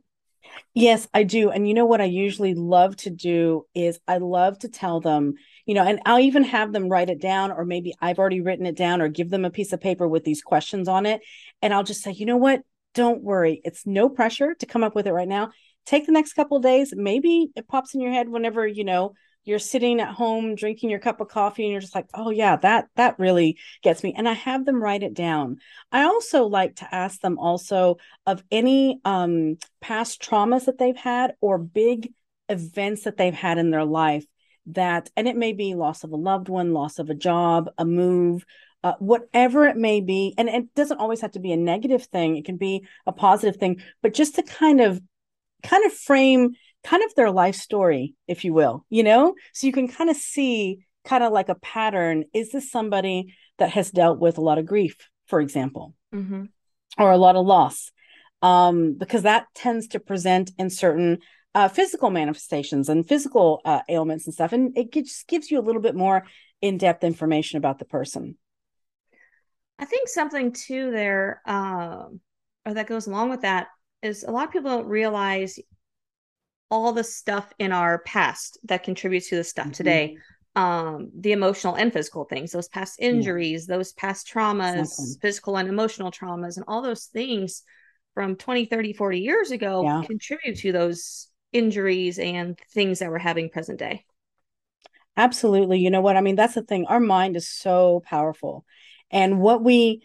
yes 0.73 1.07
i 1.13 1.23
do 1.23 1.49
and 1.51 1.67
you 1.67 1.73
know 1.73 1.85
what 1.85 2.01
i 2.01 2.05
usually 2.05 2.55
love 2.55 2.95
to 2.95 3.09
do 3.09 3.63
is 3.75 3.99
i 4.07 4.17
love 4.17 4.57
to 4.57 4.67
tell 4.67 4.99
them 4.99 5.35
you 5.65 5.73
know 5.75 5.83
and 5.83 5.99
i'll 6.05 6.19
even 6.19 6.43
have 6.43 6.73
them 6.73 6.89
write 6.89 7.09
it 7.11 7.21
down 7.21 7.51
or 7.51 7.63
maybe 7.63 7.93
i've 8.01 8.17
already 8.19 8.41
written 8.41 8.65
it 8.65 8.75
down 8.75 9.01
or 9.01 9.07
give 9.07 9.29
them 9.29 9.45
a 9.45 9.51
piece 9.51 9.71
of 9.71 9.79
paper 9.79 10.07
with 10.07 10.23
these 10.25 10.41
questions 10.41 10.87
on 10.89 11.05
it 11.05 11.21
and 11.61 11.73
i'll 11.73 11.83
just 11.83 12.01
say 12.01 12.11
you 12.11 12.25
know 12.25 12.37
what 12.37 12.61
don't 12.95 13.23
worry 13.23 13.61
it's 13.63 13.85
no 13.85 14.09
pressure 14.09 14.53
to 14.55 14.65
come 14.65 14.83
up 14.83 14.95
with 14.95 15.07
it 15.07 15.13
right 15.13 15.27
now 15.27 15.51
take 15.85 16.05
the 16.05 16.11
next 16.11 16.33
couple 16.33 16.57
of 16.57 16.63
days 16.63 16.91
maybe 16.97 17.49
it 17.55 17.67
pops 17.67 17.93
in 17.93 18.01
your 18.01 18.11
head 18.11 18.27
whenever 18.27 18.65
you 18.67 18.83
know 18.83 19.13
you're 19.43 19.59
sitting 19.59 19.99
at 19.99 20.13
home 20.13 20.55
drinking 20.55 20.89
your 20.89 20.99
cup 20.99 21.19
of 21.19 21.27
coffee 21.27 21.63
and 21.63 21.71
you're 21.71 21.81
just 21.81 21.95
like 21.95 22.07
oh 22.13 22.29
yeah 22.29 22.55
that 22.57 22.87
that 22.95 23.17
really 23.19 23.57
gets 23.81 24.03
me. 24.03 24.13
And 24.15 24.27
i 24.27 24.33
have 24.33 24.65
them 24.65 24.81
write 24.81 25.03
it 25.03 25.13
down. 25.13 25.57
I 25.91 26.03
also 26.03 26.45
like 26.45 26.77
to 26.77 26.95
ask 26.95 27.19
them 27.21 27.39
also 27.39 27.97
of 28.25 28.43
any 28.51 28.99
um 29.05 29.57
past 29.79 30.21
traumas 30.21 30.65
that 30.65 30.77
they've 30.77 30.95
had 30.95 31.33
or 31.41 31.57
big 31.57 32.13
events 32.49 33.03
that 33.03 33.17
they've 33.17 33.33
had 33.33 33.57
in 33.57 33.71
their 33.71 33.85
life 33.85 34.25
that 34.67 35.09
and 35.15 35.27
it 35.27 35.35
may 35.35 35.53
be 35.53 35.73
loss 35.73 36.03
of 36.03 36.11
a 36.11 36.15
loved 36.15 36.49
one 36.49 36.73
loss 36.73 36.99
of 36.99 37.09
a 37.09 37.15
job 37.15 37.69
a 37.77 37.85
move 37.85 38.45
uh, 38.83 38.93
whatever 38.99 39.65
it 39.67 39.77
may 39.77 40.01
be 40.01 40.33
and 40.37 40.49
it 40.49 40.73
doesn't 40.75 40.99
always 40.99 41.21
have 41.21 41.31
to 41.31 41.39
be 41.39 41.51
a 41.51 41.57
negative 41.57 42.05
thing. 42.05 42.35
It 42.35 42.45
can 42.45 42.57
be 42.57 42.85
a 43.05 43.11
positive 43.11 43.59
thing 43.59 43.81
but 44.01 44.13
just 44.13 44.35
to 44.35 44.43
kind 44.43 44.81
of 44.81 45.01
kind 45.63 45.85
of 45.85 45.93
frame 45.93 46.53
kind 46.83 47.03
of 47.03 47.13
their 47.15 47.31
life 47.31 47.55
story 47.55 48.15
if 48.27 48.43
you 48.43 48.53
will 48.53 48.85
you 48.89 49.03
know? 49.03 49.35
So 49.53 49.67
you 49.67 49.73
can 49.73 49.87
kind 49.87 50.09
of 50.09 50.15
see 50.15 50.85
kind 51.05 51.23
of 51.23 51.31
like 51.31 51.49
a 51.49 51.55
pattern 51.55 52.25
is 52.33 52.51
this 52.51 52.71
somebody 52.71 53.33
that 53.57 53.71
has 53.71 53.91
dealt 53.91 54.19
with 54.19 54.37
a 54.37 54.41
lot 54.41 54.57
of 54.57 54.65
grief 54.65 54.95
for 55.27 55.39
example? 55.41 55.95
Mm-hmm. 56.13 56.43
or 56.97 57.11
a 57.11 57.17
lot 57.17 57.37
of 57.37 57.45
loss 57.45 57.91
um, 58.41 58.95
because 58.97 59.23
that 59.23 59.45
tends 59.55 59.87
to 59.89 59.99
present 59.99 60.51
in 60.57 60.69
certain 60.69 61.19
uh, 61.55 61.69
physical 61.69 62.09
manifestations 62.09 62.89
and 62.89 63.07
physical 63.07 63.61
uh, 63.63 63.79
ailments 63.87 64.25
and 64.25 64.33
stuff 64.33 64.51
and 64.51 64.77
it 64.77 64.91
just 64.91 65.27
gives 65.27 65.49
you 65.49 65.57
a 65.57 65.61
little 65.61 65.81
bit 65.81 65.95
more 65.95 66.25
in-depth 66.61 67.03
information 67.03 67.57
about 67.57 67.79
the 67.79 67.85
person. 67.85 68.37
I 69.79 69.85
think 69.85 70.07
something 70.07 70.51
too 70.51 70.91
there, 70.91 71.41
um, 71.45 72.19
or 72.65 72.75
that 72.75 72.87
goes 72.87 73.07
along 73.07 73.31
with 73.31 73.41
that, 73.41 73.67
is 74.03 74.23
a 74.23 74.31
lot 74.31 74.45
of 74.45 74.51
people 74.51 74.69
don't 74.69 74.87
realize 74.87 75.57
all 76.71 76.93
the 76.93 77.03
stuff 77.03 77.53
in 77.59 77.71
our 77.73 77.99
past 77.99 78.57
that 78.63 78.83
contributes 78.83 79.29
to 79.29 79.35
the 79.35 79.43
stuff 79.43 79.71
Mhm. 79.71 79.73
today. 79.73 80.15
Um, 80.55 81.11
the 81.15 81.33
emotional 81.33 81.75
and 81.75 81.93
physical 81.93 82.25
things, 82.25 82.51
those 82.51 82.69
past 82.69 82.99
injuries, 82.99 83.67
those 83.67 83.93
past 83.93 84.27
traumas, 84.27 84.89
Exactly. 84.89 85.21
physical 85.21 85.57
and 85.57 85.69
emotional 85.69 86.11
traumas, 86.11 86.57
and 86.57 86.65
all 86.67 86.81
those 86.81 87.05
things 87.05 87.63
from 88.13 88.35
20, 88.35 88.65
30, 88.65 88.93
40 88.93 89.19
years 89.19 89.51
ago 89.51 89.91
Yeah. 89.91 90.03
contribute 90.03 90.57
to 90.59 90.71
those 90.71 91.27
injuries 91.53 92.19
and 92.19 92.57
things 92.73 92.99
that 92.99 93.09
we're 93.11 93.19
having 93.19 93.49
present 93.49 93.79
day. 93.79 94.05
Absolutely. 95.17 95.79
You 95.79 95.89
know 95.89 96.01
what? 96.01 96.17
I 96.17 96.21
mean, 96.21 96.35
that's 96.35 96.55
the 96.55 96.63
thing. 96.63 96.85
Our 96.87 96.99
mind 96.99 97.35
is 97.35 97.47
so 97.47 98.01
powerful. 98.05 98.65
And 99.11 99.39
what 99.41 99.63
we, 99.63 100.03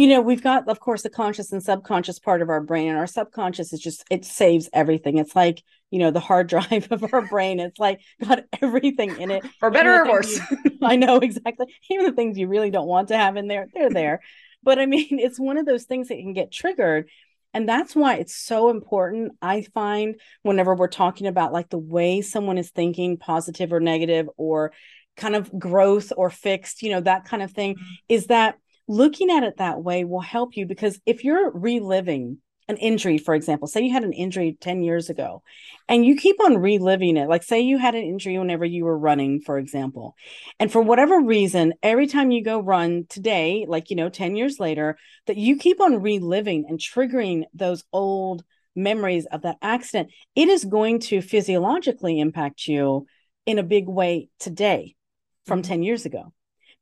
you 0.00 0.06
know, 0.06 0.22
we've 0.22 0.42
got, 0.42 0.66
of 0.66 0.80
course, 0.80 1.02
the 1.02 1.10
conscious 1.10 1.52
and 1.52 1.62
subconscious 1.62 2.18
part 2.18 2.40
of 2.40 2.48
our 2.48 2.62
brain, 2.62 2.88
and 2.88 2.96
our 2.96 3.06
subconscious 3.06 3.70
is 3.74 3.80
just, 3.80 4.02
it 4.10 4.24
saves 4.24 4.66
everything. 4.72 5.18
It's 5.18 5.36
like, 5.36 5.62
you 5.90 5.98
know, 5.98 6.10
the 6.10 6.20
hard 6.20 6.46
drive 6.48 6.88
of 6.90 7.12
our 7.12 7.20
brain. 7.28 7.60
It's 7.60 7.78
like 7.78 8.00
got 8.26 8.44
everything 8.62 9.20
in 9.20 9.30
it. 9.30 9.44
For 9.58 9.70
better 9.70 10.02
or 10.02 10.08
worse. 10.08 10.40
you- 10.50 10.78
I 10.80 10.96
know 10.96 11.18
exactly. 11.18 11.66
Even 11.90 12.06
the 12.06 12.12
things 12.12 12.38
you 12.38 12.48
really 12.48 12.70
don't 12.70 12.88
want 12.88 13.08
to 13.08 13.16
have 13.18 13.36
in 13.36 13.46
there, 13.46 13.66
they're 13.74 13.90
there. 13.90 14.20
But 14.62 14.78
I 14.78 14.86
mean, 14.86 15.18
it's 15.18 15.38
one 15.38 15.58
of 15.58 15.66
those 15.66 15.84
things 15.84 16.08
that 16.08 16.16
can 16.16 16.32
get 16.32 16.50
triggered. 16.50 17.10
And 17.52 17.68
that's 17.68 17.94
why 17.94 18.14
it's 18.14 18.34
so 18.34 18.70
important, 18.70 19.32
I 19.42 19.66
find, 19.74 20.18
whenever 20.40 20.74
we're 20.74 20.88
talking 20.88 21.26
about 21.26 21.52
like 21.52 21.68
the 21.68 21.76
way 21.76 22.22
someone 22.22 22.56
is 22.56 22.70
thinking, 22.70 23.18
positive 23.18 23.70
or 23.70 23.80
negative, 23.80 24.30
or 24.38 24.72
kind 25.18 25.36
of 25.36 25.58
growth 25.58 26.10
or 26.16 26.30
fixed, 26.30 26.80
you 26.80 26.88
know, 26.88 27.02
that 27.02 27.26
kind 27.26 27.42
of 27.42 27.50
thing, 27.50 27.74
mm-hmm. 27.74 27.84
is 28.08 28.28
that 28.28 28.56
looking 28.90 29.30
at 29.30 29.44
it 29.44 29.58
that 29.58 29.80
way 29.80 30.04
will 30.04 30.20
help 30.20 30.56
you 30.56 30.66
because 30.66 31.00
if 31.06 31.22
you're 31.22 31.48
reliving 31.52 32.38
an 32.68 32.76
injury, 32.76 33.18
for 33.18 33.34
example, 33.34 33.68
say 33.68 33.82
you 33.82 33.92
had 33.92 34.02
an 34.02 34.12
injury 34.12 34.56
10 34.60 34.82
years 34.82 35.08
ago 35.08 35.42
and 35.88 36.04
you 36.04 36.16
keep 36.16 36.40
on 36.40 36.58
reliving 36.58 37.16
it, 37.16 37.28
like 37.28 37.44
say 37.44 37.60
you 37.60 37.78
had 37.78 37.94
an 37.94 38.02
injury 38.02 38.36
whenever 38.36 38.64
you 38.64 38.84
were 38.84 38.98
running, 38.98 39.40
for 39.40 39.58
example, 39.58 40.16
and 40.58 40.72
for 40.72 40.82
whatever 40.82 41.20
reason, 41.20 41.72
every 41.84 42.08
time 42.08 42.32
you 42.32 42.42
go 42.42 42.60
run 42.60 43.06
today, 43.08 43.64
like, 43.68 43.90
you 43.90 43.96
know, 43.96 44.08
10 44.08 44.34
years 44.34 44.58
later, 44.58 44.98
that 45.28 45.36
you 45.36 45.56
keep 45.56 45.80
on 45.80 46.02
reliving 46.02 46.64
and 46.68 46.80
triggering 46.80 47.44
those 47.54 47.84
old 47.92 48.42
memories 48.74 49.26
of 49.26 49.42
that 49.42 49.58
accident, 49.62 50.10
it 50.34 50.48
is 50.48 50.64
going 50.64 50.98
to 50.98 51.22
physiologically 51.22 52.18
impact 52.18 52.66
you 52.66 53.06
in 53.46 53.60
a 53.60 53.64
big 53.64 53.86
way 53.88 54.28
today 54.40 54.96
from 55.46 55.60
Mhm. 55.60 55.66
10 55.66 55.82
years 55.84 56.06
ago 56.06 56.32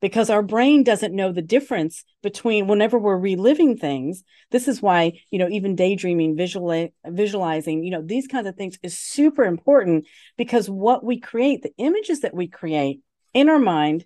because 0.00 0.30
our 0.30 0.42
brain 0.42 0.84
doesn't 0.84 1.14
know 1.14 1.32
the 1.32 1.42
difference 1.42 2.04
between 2.22 2.66
whenever 2.66 2.98
we're 2.98 3.16
reliving 3.16 3.76
things 3.76 4.22
this 4.50 4.68
is 4.68 4.82
why 4.82 5.12
you 5.30 5.38
know 5.38 5.48
even 5.48 5.74
daydreaming 5.74 6.36
visual 6.36 6.88
visualizing 7.06 7.82
you 7.82 7.90
know 7.90 8.02
these 8.02 8.26
kinds 8.26 8.46
of 8.46 8.56
things 8.56 8.78
is 8.82 8.96
super 8.96 9.44
important 9.44 10.06
because 10.36 10.68
what 10.68 11.04
we 11.04 11.18
create 11.18 11.62
the 11.62 11.72
images 11.78 12.20
that 12.20 12.34
we 12.34 12.48
create 12.48 13.00
in 13.34 13.48
our 13.48 13.58
mind 13.58 14.04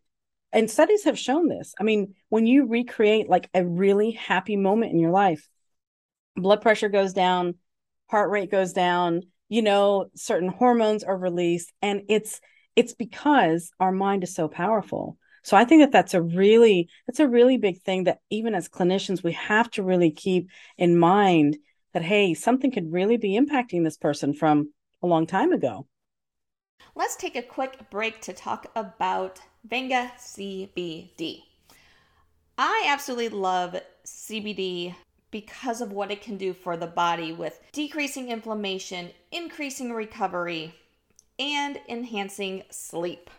and 0.54 0.70
studies 0.70 1.04
have 1.04 1.18
shown 1.18 1.48
this. 1.48 1.74
I 1.80 1.82
mean 1.82 2.14
when 2.28 2.46
you 2.46 2.66
recreate 2.66 3.28
like 3.28 3.48
a 3.54 3.64
really 3.64 4.10
happy 4.12 4.56
moment 4.56 4.92
in 4.92 4.98
your 4.98 5.10
life 5.10 5.48
blood 6.36 6.62
pressure 6.62 6.88
goes 6.88 7.12
down 7.12 7.54
heart 8.10 8.30
rate 8.30 8.50
goes 8.50 8.72
down 8.72 9.22
you 9.48 9.62
know 9.62 10.06
certain 10.14 10.48
hormones 10.48 11.04
are 11.04 11.16
released 11.16 11.72
and 11.82 12.02
it's 12.08 12.40
it's 12.74 12.94
because 12.94 13.70
our 13.80 13.92
mind 13.92 14.24
is 14.24 14.34
so 14.34 14.48
powerful 14.48 15.18
so 15.42 15.56
i 15.56 15.64
think 15.64 15.82
that 15.82 15.92
that's 15.92 16.14
a 16.14 16.22
really 16.22 16.88
that's 17.06 17.20
a 17.20 17.28
really 17.28 17.56
big 17.56 17.80
thing 17.82 18.04
that 18.04 18.18
even 18.30 18.54
as 18.54 18.68
clinicians 18.68 19.22
we 19.22 19.32
have 19.32 19.70
to 19.70 19.82
really 19.82 20.10
keep 20.10 20.48
in 20.78 20.98
mind 20.98 21.56
that 21.92 22.02
hey 22.02 22.34
something 22.34 22.70
could 22.70 22.92
really 22.92 23.16
be 23.16 23.38
impacting 23.38 23.84
this 23.84 23.96
person 23.96 24.32
from 24.34 24.72
a 25.02 25.06
long 25.06 25.26
time 25.26 25.52
ago 25.52 25.86
Let's 26.94 27.16
take 27.16 27.36
a 27.36 27.42
quick 27.42 27.90
break 27.90 28.20
to 28.22 28.34
talk 28.34 28.66
about 28.76 29.40
Venga 29.64 30.12
CBD. 30.18 31.42
I 32.58 32.84
absolutely 32.86 33.30
love 33.30 33.80
CBD 34.04 34.94
because 35.30 35.80
of 35.80 35.92
what 35.92 36.10
it 36.10 36.20
can 36.20 36.36
do 36.36 36.52
for 36.52 36.76
the 36.76 36.86
body 36.86 37.32
with 37.32 37.58
decreasing 37.72 38.28
inflammation, 38.28 39.10
increasing 39.30 39.92
recovery, 39.92 40.74
and 41.38 41.80
enhancing 41.88 42.64
sleep. 42.70 43.30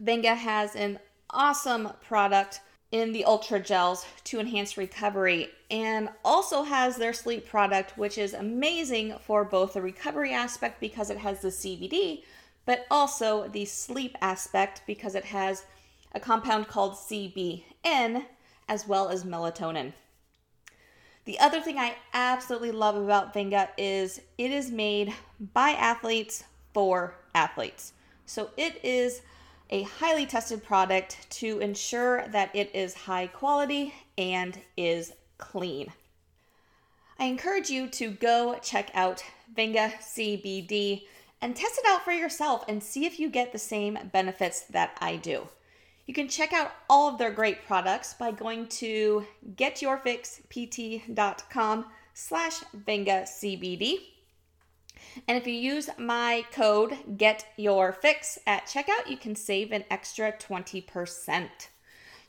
Venga 0.00 0.34
has 0.34 0.76
an 0.76 0.98
awesome 1.30 1.90
product 2.06 2.60
in 2.92 3.12
the 3.12 3.24
Ultra 3.24 3.60
Gels 3.60 4.06
to 4.24 4.38
enhance 4.38 4.76
recovery 4.76 5.48
and 5.70 6.08
also 6.24 6.62
has 6.62 6.96
their 6.96 7.12
sleep 7.12 7.48
product, 7.48 7.96
which 7.96 8.18
is 8.18 8.34
amazing 8.34 9.14
for 9.20 9.44
both 9.44 9.72
the 9.72 9.82
recovery 9.82 10.32
aspect 10.32 10.80
because 10.80 11.10
it 11.10 11.18
has 11.18 11.40
the 11.40 11.48
CBD, 11.48 12.22
but 12.64 12.86
also 12.90 13.48
the 13.48 13.64
sleep 13.64 14.16
aspect 14.20 14.82
because 14.86 15.14
it 15.14 15.24
has 15.24 15.64
a 16.14 16.20
compound 16.20 16.68
called 16.68 16.94
CBN 16.94 18.24
as 18.68 18.86
well 18.86 19.08
as 19.08 19.24
melatonin. 19.24 19.92
The 21.24 21.38
other 21.40 21.60
thing 21.60 21.76
I 21.76 21.96
absolutely 22.14 22.70
love 22.70 22.96
about 22.96 23.34
Venga 23.34 23.70
is 23.76 24.20
it 24.38 24.52
is 24.52 24.70
made 24.70 25.12
by 25.52 25.70
athletes 25.70 26.44
for 26.72 27.16
athletes. 27.34 27.94
So 28.26 28.50
it 28.56 28.78
is 28.84 29.22
a 29.70 29.82
highly 29.82 30.26
tested 30.26 30.62
product 30.62 31.28
to 31.30 31.58
ensure 31.60 32.28
that 32.28 32.54
it 32.54 32.70
is 32.74 32.92
high 32.94 33.26
quality 33.26 33.94
and 34.16 34.58
is 34.76 35.12
clean. 35.38 35.92
I 37.18 37.24
encourage 37.24 37.70
you 37.70 37.88
to 37.88 38.10
go 38.10 38.58
check 38.62 38.90
out 38.94 39.24
Venga 39.54 39.92
CBD 40.00 41.04
and 41.40 41.56
test 41.56 41.78
it 41.78 41.86
out 41.86 42.04
for 42.04 42.12
yourself 42.12 42.64
and 42.68 42.82
see 42.82 43.06
if 43.06 43.18
you 43.18 43.30
get 43.30 43.52
the 43.52 43.58
same 43.58 43.98
benefits 44.12 44.60
that 44.70 44.98
I 45.00 45.16
do. 45.16 45.48
You 46.06 46.12
can 46.14 46.28
check 46.28 46.52
out 46.52 46.70
all 46.88 47.08
of 47.08 47.18
their 47.18 47.32
great 47.32 47.66
products 47.66 48.14
by 48.14 48.30
going 48.30 48.68
to 48.68 49.26
getyourfixpt.com 49.56 51.86
slash 52.14 52.60
Venga 52.72 53.22
CBD. 53.22 53.98
And 55.28 55.38
if 55.38 55.46
you 55.46 55.54
use 55.54 55.88
my 55.98 56.44
code 56.52 56.98
GETYOURFIX 57.16 58.38
at 58.46 58.66
checkout, 58.66 59.08
you 59.08 59.16
can 59.16 59.34
save 59.34 59.72
an 59.72 59.84
extra 59.90 60.32
20%. 60.32 61.48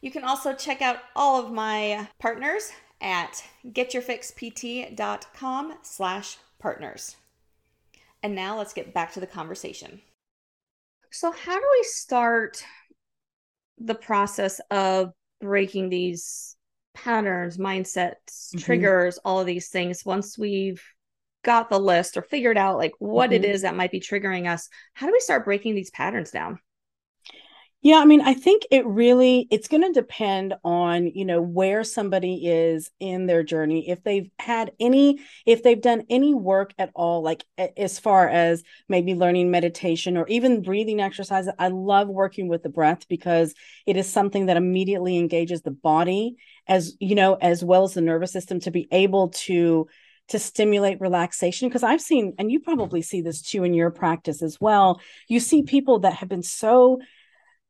You 0.01 0.11
can 0.11 0.23
also 0.23 0.53
check 0.53 0.81
out 0.81 0.99
all 1.15 1.43
of 1.43 1.51
my 1.51 2.07
partners 2.19 2.71
at 3.01 3.43
getyourfixpt.com 3.65 5.73
slash 5.81 6.37
partners. 6.59 7.15
And 8.23 8.35
now 8.35 8.57
let's 8.57 8.73
get 8.73 8.93
back 8.93 9.13
to 9.13 9.19
the 9.19 9.27
conversation. 9.27 10.01
So 11.11 11.31
how 11.31 11.59
do 11.59 11.65
we 11.79 11.83
start 11.83 12.63
the 13.77 13.95
process 13.95 14.59
of 14.71 15.11
breaking 15.39 15.89
these 15.89 16.55
patterns, 16.93 17.57
mindsets, 17.57 18.15
mm-hmm. 18.27 18.59
triggers, 18.59 19.19
all 19.23 19.39
of 19.39 19.45
these 19.45 19.69
things 19.69 20.05
once 20.05 20.37
we've 20.37 20.83
got 21.47 21.69
the 21.69 21.79
list 21.79 22.17
or 22.17 22.21
figured 22.21 22.57
out 22.57 22.77
like 22.77 22.91
what 22.99 23.31
mm-hmm. 23.31 23.41
it 23.41 23.49
is 23.49 23.61
that 23.61 23.73
might 23.73 23.89
be 23.89 24.01
triggering 24.01 24.51
us 24.51 24.67
how 24.93 25.07
do 25.07 25.13
we 25.13 25.19
start 25.21 25.45
breaking 25.45 25.75
these 25.75 25.89
patterns 25.91 26.29
down 26.29 26.59
yeah 27.81 27.99
i 27.99 28.05
mean 28.05 28.19
i 28.19 28.33
think 28.33 28.63
it 28.69 28.85
really 28.85 29.47
it's 29.49 29.69
going 29.69 29.81
to 29.81 29.97
depend 29.97 30.53
on 30.65 31.07
you 31.07 31.23
know 31.23 31.41
where 31.41 31.85
somebody 31.85 32.47
is 32.47 32.91
in 32.99 33.27
their 33.27 33.43
journey 33.43 33.87
if 33.87 34.03
they've 34.03 34.29
had 34.37 34.73
any 34.77 35.21
if 35.45 35.63
they've 35.63 35.81
done 35.81 36.03
any 36.09 36.33
work 36.33 36.73
at 36.77 36.91
all 36.93 37.21
like 37.21 37.45
as 37.77 37.97
far 37.97 38.27
as 38.27 38.61
maybe 38.89 39.15
learning 39.15 39.49
meditation 39.49 40.17
or 40.17 40.27
even 40.27 40.61
breathing 40.61 40.99
exercises 40.99 41.53
i 41.59 41.69
love 41.69 42.09
working 42.09 42.49
with 42.49 42.61
the 42.61 42.67
breath 42.67 43.07
because 43.07 43.55
it 43.85 43.95
is 43.95 44.09
something 44.09 44.47
that 44.47 44.57
immediately 44.57 45.17
engages 45.17 45.61
the 45.61 45.71
body 45.71 46.35
as 46.67 46.97
you 46.99 47.15
know 47.15 47.35
as 47.35 47.63
well 47.63 47.85
as 47.85 47.93
the 47.93 48.01
nervous 48.01 48.33
system 48.33 48.59
to 48.59 48.69
be 48.69 48.85
able 48.91 49.29
to 49.29 49.87
to 50.27 50.39
stimulate 50.39 50.99
relaxation 51.01 51.67
because 51.67 51.83
i've 51.83 52.01
seen 52.01 52.33
and 52.37 52.51
you 52.51 52.59
probably 52.59 53.01
see 53.01 53.21
this 53.21 53.41
too 53.41 53.63
in 53.63 53.73
your 53.73 53.91
practice 53.91 54.41
as 54.41 54.59
well 54.59 54.99
you 55.27 55.39
see 55.39 55.63
people 55.63 55.99
that 55.99 56.13
have 56.13 56.29
been 56.29 56.43
so 56.43 56.99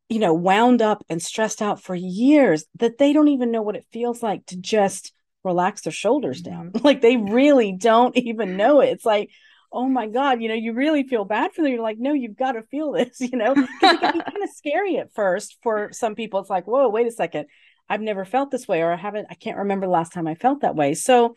you 0.09 0.19
know 0.19 0.33
wound 0.33 0.81
up 0.81 1.03
and 1.09 1.21
stressed 1.21 1.61
out 1.61 1.81
for 1.81 1.95
years 1.95 2.65
that 2.75 2.97
they 2.97 3.13
don't 3.13 3.27
even 3.27 3.51
know 3.51 3.61
what 3.61 3.75
it 3.75 3.85
feels 3.91 4.23
like 4.23 4.45
to 4.45 4.57
just 4.57 5.13
relax 5.43 5.81
their 5.81 5.91
shoulders 5.91 6.41
down. 6.41 6.71
Mm-hmm. 6.71 6.79
like 6.85 7.01
they 7.01 7.17
really 7.17 7.71
don't 7.71 8.15
even 8.17 8.57
know 8.57 8.81
it. 8.81 8.89
It's 8.89 9.05
like 9.05 9.29
oh 9.69 9.85
my 9.85 10.07
god 10.07 10.41
you 10.41 10.47
know 10.47 10.55
you 10.55 10.71
really 10.73 11.03
feel 11.03 11.25
bad 11.25 11.53
for 11.53 11.61
them. 11.61 11.71
You're 11.71 11.81
like 11.81 11.97
no 11.99 12.13
you've 12.13 12.37
got 12.37 12.53
to 12.53 12.63
feel 12.63 12.91
this 12.93 13.19
you 13.19 13.37
know? 13.37 13.53
It 13.53 13.79
can 13.81 14.13
be 14.13 14.19
kind 14.19 14.43
of 14.43 14.49
scary 14.55 14.97
at 14.97 15.13
first 15.13 15.57
for 15.63 15.91
some 15.91 16.15
people. 16.15 16.39
It's 16.39 16.49
like 16.49 16.67
whoa 16.67 16.89
wait 16.89 17.07
a 17.07 17.11
second. 17.11 17.47
I've 17.89 18.01
never 18.01 18.25
felt 18.25 18.51
this 18.51 18.67
way 18.67 18.81
or 18.81 18.91
i 18.91 18.97
haven't 18.97 19.27
i 19.29 19.33
can't 19.33 19.57
remember 19.57 19.85
the 19.85 19.91
last 19.93 20.13
time 20.13 20.27
i 20.27 20.35
felt 20.35 20.61
that 20.61 20.75
way. 20.75 20.93
So 20.93 21.35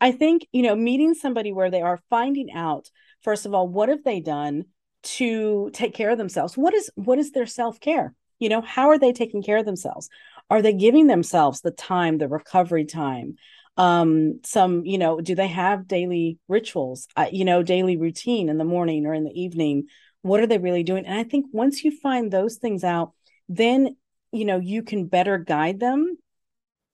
I 0.00 0.12
think, 0.12 0.46
you 0.52 0.62
know, 0.62 0.74
meeting 0.74 1.14
somebody 1.14 1.52
where 1.52 1.70
they 1.70 1.82
are 1.82 2.00
finding 2.08 2.52
out, 2.52 2.90
first 3.22 3.46
of 3.46 3.54
all, 3.54 3.68
what 3.68 3.88
have 3.88 4.04
they 4.04 4.20
done 4.20 4.64
to 5.02 5.70
take 5.72 5.94
care 5.94 6.10
of 6.10 6.18
themselves? 6.18 6.56
What 6.56 6.74
is 6.74 6.90
what 6.94 7.18
is 7.18 7.32
their 7.32 7.46
self-care? 7.46 8.14
You 8.38 8.48
know, 8.48 8.62
how 8.62 8.88
are 8.88 8.98
they 8.98 9.12
taking 9.12 9.42
care 9.42 9.58
of 9.58 9.66
themselves? 9.66 10.08
Are 10.48 10.62
they 10.62 10.72
giving 10.72 11.06
themselves 11.06 11.60
the 11.60 11.70
time, 11.70 12.18
the 12.18 12.28
recovery 12.28 12.86
time? 12.86 13.36
Um, 13.76 14.40
some, 14.44 14.84
you 14.84 14.98
know, 14.98 15.20
do 15.20 15.34
they 15.34 15.48
have 15.48 15.86
daily 15.86 16.38
rituals, 16.48 17.06
uh, 17.16 17.28
you 17.30 17.44
know, 17.44 17.62
daily 17.62 17.96
routine 17.96 18.48
in 18.48 18.58
the 18.58 18.64
morning 18.64 19.06
or 19.06 19.14
in 19.14 19.24
the 19.24 19.40
evening? 19.40 19.86
What 20.22 20.40
are 20.40 20.46
they 20.46 20.58
really 20.58 20.82
doing? 20.82 21.06
And 21.06 21.18
I 21.18 21.24
think 21.24 21.46
once 21.52 21.84
you 21.84 21.90
find 21.90 22.30
those 22.30 22.56
things 22.56 22.84
out, 22.84 23.12
then 23.48 23.96
you 24.32 24.44
know 24.44 24.58
you 24.58 24.82
can 24.82 25.06
better 25.06 25.38
guide 25.38 25.80
them 25.80 26.16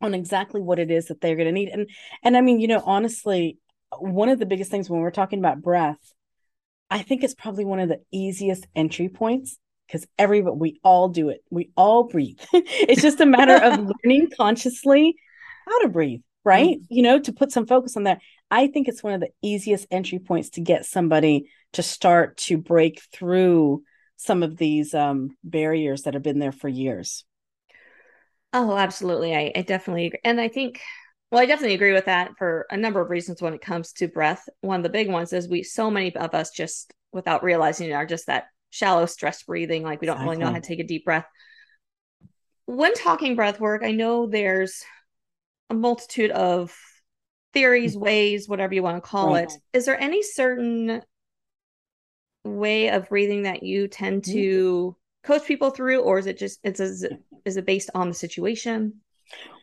on 0.00 0.14
exactly 0.14 0.60
what 0.60 0.78
it 0.78 0.90
is 0.90 1.06
that 1.06 1.20
they're 1.20 1.36
going 1.36 1.46
to 1.46 1.52
need 1.52 1.68
and 1.68 1.88
and 2.22 2.36
i 2.36 2.40
mean 2.40 2.60
you 2.60 2.68
know 2.68 2.82
honestly 2.84 3.58
one 3.98 4.28
of 4.28 4.38
the 4.38 4.46
biggest 4.46 4.70
things 4.70 4.90
when 4.90 5.00
we're 5.00 5.10
talking 5.10 5.38
about 5.38 5.62
breath 5.62 6.12
i 6.90 7.02
think 7.02 7.22
it's 7.22 7.34
probably 7.34 7.64
one 7.64 7.80
of 7.80 7.88
the 7.88 8.00
easiest 8.12 8.66
entry 8.74 9.08
points 9.08 9.58
because 9.86 10.06
every 10.18 10.42
we 10.42 10.80
all 10.82 11.08
do 11.08 11.28
it. 11.28 11.44
We 11.50 11.70
all 11.76 12.04
breathe. 12.04 12.40
It's 12.52 13.02
just 13.02 13.20
a 13.20 13.26
matter 13.26 13.54
of 13.54 13.88
learning 14.04 14.30
consciously 14.36 15.16
how 15.66 15.82
to 15.82 15.88
breathe 15.88 16.20
right? 16.44 16.78
Mm-hmm. 16.78 16.94
you 16.94 17.02
know 17.02 17.18
to 17.18 17.32
put 17.32 17.52
some 17.52 17.66
focus 17.66 17.96
on 17.96 18.04
that. 18.04 18.20
I 18.50 18.68
think 18.68 18.86
it's 18.86 19.02
one 19.02 19.12
of 19.12 19.20
the 19.20 19.30
easiest 19.42 19.86
entry 19.90 20.20
points 20.20 20.50
to 20.50 20.60
get 20.60 20.86
somebody 20.86 21.50
to 21.72 21.82
start 21.82 22.36
to 22.38 22.56
break 22.56 23.02
through 23.12 23.82
some 24.16 24.44
of 24.44 24.56
these 24.56 24.94
um, 24.94 25.36
barriers 25.42 26.02
that 26.02 26.14
have 26.14 26.22
been 26.22 26.38
there 26.38 26.52
for 26.52 26.68
years 26.68 27.24
Oh, 28.58 28.74
absolutely. 28.74 29.36
I, 29.36 29.52
I 29.54 29.60
definitely 29.60 30.06
agree. 30.06 30.20
And 30.24 30.40
I 30.40 30.48
think, 30.48 30.80
well, 31.30 31.42
I 31.42 31.44
definitely 31.44 31.74
agree 31.74 31.92
with 31.92 32.06
that 32.06 32.30
for 32.38 32.66
a 32.70 32.76
number 32.78 33.02
of 33.02 33.10
reasons 33.10 33.42
when 33.42 33.52
it 33.52 33.60
comes 33.60 33.92
to 33.94 34.08
breath. 34.08 34.48
One 34.62 34.78
of 34.78 34.82
the 34.82 34.88
big 34.88 35.10
ones 35.10 35.34
is 35.34 35.46
we, 35.46 35.62
so 35.62 35.90
many 35.90 36.16
of 36.16 36.34
us 36.34 36.52
just 36.52 36.94
without 37.12 37.44
realizing 37.44 37.90
it 37.90 37.92
are 37.92 38.06
just 38.06 38.28
that 38.28 38.46
shallow 38.70 39.04
stress 39.04 39.42
breathing. 39.42 39.82
Like 39.82 40.00
we 40.00 40.06
don't 40.06 40.16
exactly. 40.16 40.36
really 40.36 40.40
know 40.40 40.52
how 40.52 40.58
to 40.58 40.66
take 40.66 40.80
a 40.80 40.84
deep 40.84 41.04
breath. 41.04 41.26
When 42.64 42.94
talking 42.94 43.36
breath 43.36 43.60
work, 43.60 43.82
I 43.84 43.90
know 43.90 44.26
there's 44.26 44.82
a 45.68 45.74
multitude 45.74 46.30
of 46.30 46.74
theories, 47.52 47.94
mm. 47.94 48.00
ways, 48.00 48.48
whatever 48.48 48.72
you 48.72 48.82
want 48.82 48.96
to 48.96 49.06
call 49.06 49.34
right. 49.34 49.44
it. 49.44 49.52
Is 49.74 49.84
there 49.84 50.00
any 50.00 50.22
certain 50.22 51.02
way 52.42 52.88
of 52.88 53.10
breathing 53.10 53.42
that 53.42 53.62
you 53.64 53.86
tend 53.86 54.22
mm. 54.22 54.32
to 54.32 54.96
coach 55.26 55.44
people 55.44 55.70
through 55.70 56.00
or 56.00 56.18
is 56.18 56.26
it 56.26 56.38
just 56.38 56.60
it's 56.62 56.80
a, 56.80 57.08
is 57.44 57.56
it 57.56 57.66
based 57.66 57.90
on 57.94 58.08
the 58.08 58.14
situation 58.14 58.94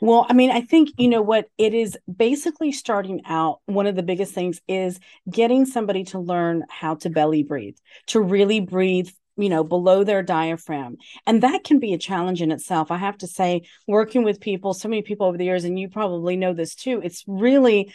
well, 0.02 0.26
I 0.30 0.34
mean, 0.34 0.52
I 0.52 0.62
think, 0.62 0.89
you 0.97 1.08
know 1.08 1.21
what, 1.21 1.47
it 1.58 1.73
is 1.73 1.97
basically 2.13 2.71
starting 2.71 3.21
out. 3.26 3.60
One 3.65 3.88
of 3.88 3.95
the 3.95 4.04
biggest 4.04 4.34
things 4.34 4.62
is 4.67 4.99
getting 5.30 5.65
somebody 5.65 6.04
to 6.06 6.19
learn 6.19 6.65
how 6.69 6.95
to 6.95 7.10
belly 7.10 7.43
breathe, 7.43 7.78
to 8.08 8.19
really 8.19 8.60
breathe, 8.60 9.10
you 9.38 9.49
know, 9.49 9.63
below 9.63 10.04
their 10.04 10.21
diaphragm. 10.21 10.97
And 11.26 11.41
that 11.43 11.63
can 11.63 11.80
be 11.80 11.93
a 11.93 11.97
challenge 11.97 12.41
in 12.41 12.52
itself. 12.52 12.91
I 12.91 12.97
have 12.97 13.17
to 13.19 13.28
say, 13.28 13.62
working 13.88 14.23
with 14.23 14.41
people, 14.41 14.73
so 14.73 14.89
many 14.89 15.02
people 15.02 15.28
over 15.28 15.38
the 15.38 15.45
years, 15.45 15.63
and 15.63 15.80
you 15.80 15.89
probably 15.89 16.36
know 16.36 16.54
this 16.54 16.76
too, 16.76 16.99
it's 17.02 17.23
really, 17.26 17.93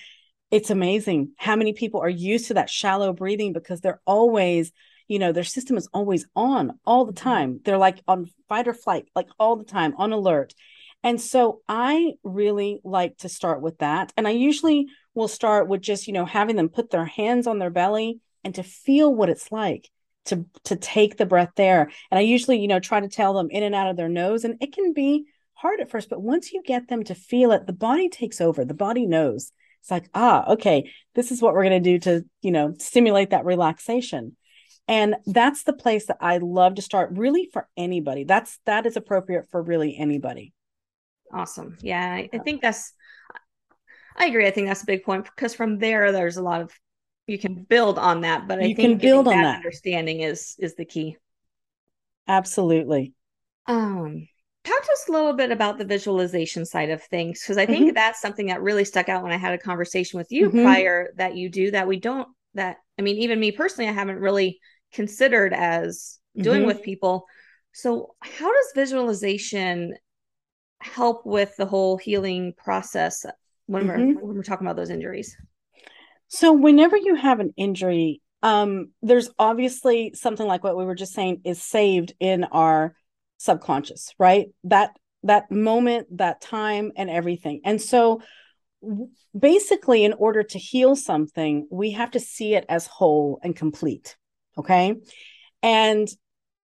it's 0.51 0.71
amazing 0.71 1.33
how 1.37 1.57
many 1.57 1.73
people 1.73 2.01
are 2.01 2.09
used 2.09 2.49
to 2.49 2.55
that 2.55 2.71
shallow 2.71 3.13
breathing 3.13 3.53
because 3.53 3.81
they're 3.81 4.01
always 4.07 4.73
you 5.07 5.19
know 5.19 5.33
their 5.33 5.45
system 5.45 5.77
is 5.77 5.89
always 5.93 6.27
on 6.37 6.79
all 6.85 7.05
the 7.05 7.13
mm-hmm. 7.13 7.29
time. 7.29 7.61
They're 7.65 7.79
like 7.79 8.01
on 8.07 8.27
fight 8.49 8.69
or 8.69 8.75
flight 8.75 9.07
like 9.15 9.29
all 9.39 9.57
the 9.57 9.65
time 9.65 9.95
on 9.97 10.13
alert. 10.13 10.55
And 11.03 11.21
so 11.21 11.61
i 11.69 12.15
really 12.25 12.81
like 12.85 13.19
to 13.19 13.29
start 13.29 13.61
with 13.61 13.79
that. 13.79 14.13
And 14.17 14.29
i 14.29 14.31
usually 14.31 14.87
will 15.15 15.29
start 15.29 15.69
with 15.69 15.81
just 15.81 16.07
you 16.07 16.13
know 16.13 16.27
having 16.27 16.57
them 16.57 16.69
put 16.69 16.91
their 16.91 17.07
hands 17.07 17.47
on 17.47 17.59
their 17.59 17.71
belly 17.71 18.21
and 18.45 18.55
to 18.55 18.63
feel 18.63 19.15
what 19.15 19.31
it's 19.31 19.51
like 19.51 19.89
to 20.27 20.47
to 20.65 20.77
take 20.77 21.17
the 21.17 21.27
breath 21.27 21.53
there. 21.57 21.91
And 22.11 22.19
i 22.19 22.23
usually 22.23 22.59
you 22.59 22.69
know 22.69 22.81
try 22.81 23.01
to 23.01 23.09
tell 23.09 23.35
them 23.35 23.51
in 23.51 23.63
and 23.63 23.75
out 23.75 23.89
of 23.89 23.97
their 23.97 24.09
nose 24.09 24.45
and 24.45 24.57
it 24.61 24.73
can 24.73 24.93
be 24.93 25.25
hard 25.55 25.81
at 25.81 25.91
first 25.91 26.09
but 26.09 26.23
once 26.23 26.53
you 26.53 26.63
get 26.63 26.87
them 26.89 27.03
to 27.03 27.15
feel 27.15 27.51
it 27.53 27.67
the 27.67 27.73
body 27.73 28.09
takes 28.09 28.41
over. 28.41 28.65
The 28.65 28.75
body 28.75 29.07
knows 29.07 29.53
it's 29.81 29.91
like 29.91 30.09
ah 30.14 30.53
okay 30.53 30.91
this 31.14 31.31
is 31.31 31.41
what 31.41 31.55
we're 31.55 31.64
going 31.64 31.83
to 31.83 31.99
do 31.99 31.99
to 31.99 32.25
you 32.43 32.51
know 32.51 32.75
stimulate 32.79 33.31
that 33.31 33.45
relaxation. 33.45 34.37
And 34.91 35.17
that's 35.27 35.64
the 35.64 35.75
place 35.75 36.07
that 36.07 36.17
i 36.21 36.38
love 36.38 36.77
to 36.77 36.83
start 36.83 37.11
really 37.12 37.49
for 37.53 37.69
anybody. 37.77 38.25
That's 38.25 38.59
that 38.64 38.87
is 38.87 38.97
appropriate 38.97 39.51
for 39.51 39.62
really 39.62 39.97
anybody. 39.97 40.53
Awesome. 41.33 41.77
Yeah 41.81 42.14
i, 42.14 42.29
I 42.33 42.38
think 42.38 42.62
that's 42.62 42.93
i 44.17 44.27
agree. 44.27 44.47
I 44.47 44.51
think 44.51 44.69
that's 44.69 44.83
a 44.83 44.87
big 44.87 45.05
point 45.05 45.25
because 45.25 45.55
from 45.55 45.79
there 45.79 46.12
there's 46.12 46.37
a 46.37 46.43
lot 46.43 46.61
of 46.61 46.73
you 47.27 47.38
can 47.38 47.55
build 47.55 47.99
on 47.99 48.23
that 48.23 48.49
but 48.49 48.59
i 48.59 48.62
you 48.62 48.75
think 48.75 48.88
can 48.88 48.99
build 48.99 49.29
on 49.29 49.37
that, 49.37 49.57
understanding 49.57 50.21
is 50.21 50.57
is 50.59 50.75
the 50.75 50.85
key. 50.85 51.17
Absolutely. 52.27 53.14
Um, 53.67 54.29
talk 54.64 54.83
to 54.83 54.92
us 54.92 55.09
a 55.09 55.12
little 55.12 55.33
bit 55.33 55.51
about 55.51 55.79
the 55.79 55.85
visualization 55.85 56.66
side 56.66 56.90
of 56.90 57.03
things 57.03 57.40
because 57.40 57.57
I 57.57 57.66
think 57.66 57.87
mm-hmm. 57.87 57.94
that's 57.94 58.21
something 58.21 58.47
that 58.47 58.62
really 58.62 58.85
stuck 58.85 59.09
out 59.09 59.23
when 59.23 59.33
I 59.33 59.37
had 59.37 59.55
a 59.55 59.59
conversation 59.59 60.18
with 60.18 60.31
you 60.31 60.49
mm-hmm. 60.49 60.62
prior 60.62 61.09
that 61.16 61.37
you 61.37 61.49
do 61.49 61.71
that 61.71 61.88
we 61.88 61.99
don't 61.99 62.29
that 62.55 62.79
I 62.99 63.03
mean 63.03 63.16
even 63.16 63.40
me 63.40 63.53
personally 63.53 63.88
I 63.88 63.92
haven't 63.92 64.18
really 64.18 64.59
considered 64.92 65.53
as 65.53 66.18
doing 66.37 66.61
mm-hmm. 66.61 66.68
with 66.68 66.83
people. 66.83 67.27
So 67.73 68.14
how 68.21 68.53
does 68.53 68.73
visualization 68.75 69.94
help 70.81 71.27
with 71.27 71.57
the 71.57 71.66
whole 71.66 71.97
healing 71.97 72.55
process 72.57 73.25
when 73.66 73.87
we're 73.87 73.99
mm-hmm. 73.99 74.27
when 74.27 74.37
we're 74.37 74.42
talking 74.42 74.66
about 74.66 74.77
those 74.77 74.90
injuries? 74.90 75.37
So 76.29 76.53
whenever 76.53 76.97
you 76.97 77.14
have 77.14 77.40
an 77.40 77.55
injury, 77.57 78.21
um, 78.42 78.90
there's 79.03 79.31
obviously 79.38 80.12
something 80.14 80.47
like 80.47 80.62
what 80.62 80.77
we 80.77 80.85
were 80.85 80.94
just 80.94 81.14
saying 81.14 81.40
is 81.44 81.62
saved 81.62 82.12
in 82.21 82.44
our 82.44 82.94
subconscious, 83.38 84.14
right? 84.18 84.48
That 84.64 84.90
that 85.24 85.51
moment, 85.51 86.18
that 86.18 86.40
time, 86.40 86.92
and 86.96 87.11
everything. 87.11 87.61
And 87.64 87.81
so 87.81 88.22
basically, 89.37 90.05
in 90.05 90.12
order 90.12 90.42
to 90.42 90.59
heal 90.59 90.94
something, 90.94 91.66
we 91.70 91.92
have 91.92 92.12
to 92.12 92.20
see 92.20 92.55
it 92.55 92.64
as 92.68 92.87
whole 92.87 93.40
and 93.42 93.57
complete. 93.57 94.16
Okay. 94.57 94.94
And 95.62 96.09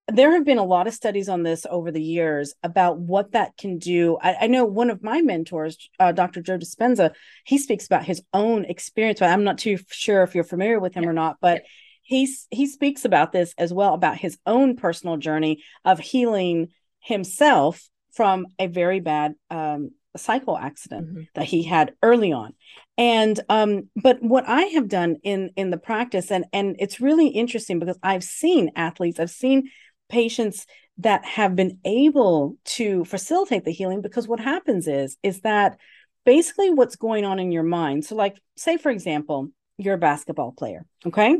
there 0.08 0.32
have 0.32 0.44
been 0.44 0.58
a 0.58 0.64
lot 0.64 0.86
of 0.86 0.94
studies 0.94 1.28
on 1.28 1.42
this 1.42 1.66
over 1.68 1.90
the 1.90 2.02
years 2.02 2.54
about 2.62 2.98
what 2.98 3.32
that 3.32 3.56
can 3.56 3.78
do. 3.78 4.18
I, 4.20 4.36
I 4.42 4.46
know 4.48 4.64
one 4.64 4.90
of 4.90 5.02
my 5.02 5.22
mentors, 5.22 5.88
uh, 5.98 6.12
Dr. 6.12 6.42
Joe 6.42 6.58
Dispenza, 6.58 7.12
he 7.44 7.58
speaks 7.58 7.86
about 7.86 8.04
his 8.04 8.22
own 8.32 8.66
experience, 8.66 9.20
but 9.20 9.30
I'm 9.30 9.44
not 9.44 9.58
too 9.58 9.78
sure 9.88 10.22
if 10.22 10.34
you're 10.34 10.44
familiar 10.44 10.78
with 10.78 10.94
him 10.94 11.04
yeah. 11.04 11.10
or 11.10 11.14
not. 11.14 11.36
But. 11.40 11.62
He's 12.04 12.46
he 12.50 12.66
speaks 12.66 13.04
about 13.04 13.32
this 13.32 13.54
as 13.58 13.72
well 13.72 13.94
about 13.94 14.16
his 14.16 14.38
own 14.46 14.76
personal 14.76 15.16
journey 15.16 15.62
of 15.84 15.98
healing 15.98 16.68
himself 17.00 17.88
from 18.12 18.46
a 18.58 18.68
very 18.68 19.00
bad 19.00 19.34
um, 19.50 19.90
cycle 20.16 20.56
accident 20.56 21.08
mm-hmm. 21.08 21.22
that 21.34 21.46
he 21.46 21.64
had 21.64 21.92
early 22.02 22.32
on 22.32 22.54
and 22.96 23.40
um 23.48 23.88
but 24.00 24.22
what 24.22 24.48
i 24.48 24.62
have 24.62 24.88
done 24.88 25.16
in 25.24 25.50
in 25.56 25.70
the 25.70 25.76
practice 25.76 26.30
and 26.30 26.44
and 26.52 26.76
it's 26.78 27.00
really 27.00 27.26
interesting 27.28 27.80
because 27.80 27.98
i've 28.02 28.22
seen 28.22 28.70
athletes 28.76 29.18
i've 29.18 29.30
seen 29.30 29.68
patients 30.08 30.66
that 30.98 31.24
have 31.24 31.56
been 31.56 31.78
able 31.84 32.56
to 32.64 33.04
facilitate 33.04 33.64
the 33.64 33.72
healing 33.72 34.00
because 34.00 34.28
what 34.28 34.38
happens 34.38 34.86
is 34.86 35.16
is 35.24 35.40
that 35.40 35.76
basically 36.24 36.70
what's 36.70 36.94
going 36.94 37.24
on 37.24 37.40
in 37.40 37.50
your 37.50 37.64
mind 37.64 38.04
so 38.04 38.14
like 38.14 38.36
say 38.56 38.76
for 38.76 38.90
example 38.90 39.48
you're 39.78 39.94
a 39.94 39.98
basketball 39.98 40.52
player 40.52 40.86
okay 41.04 41.36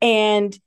and 0.00 0.58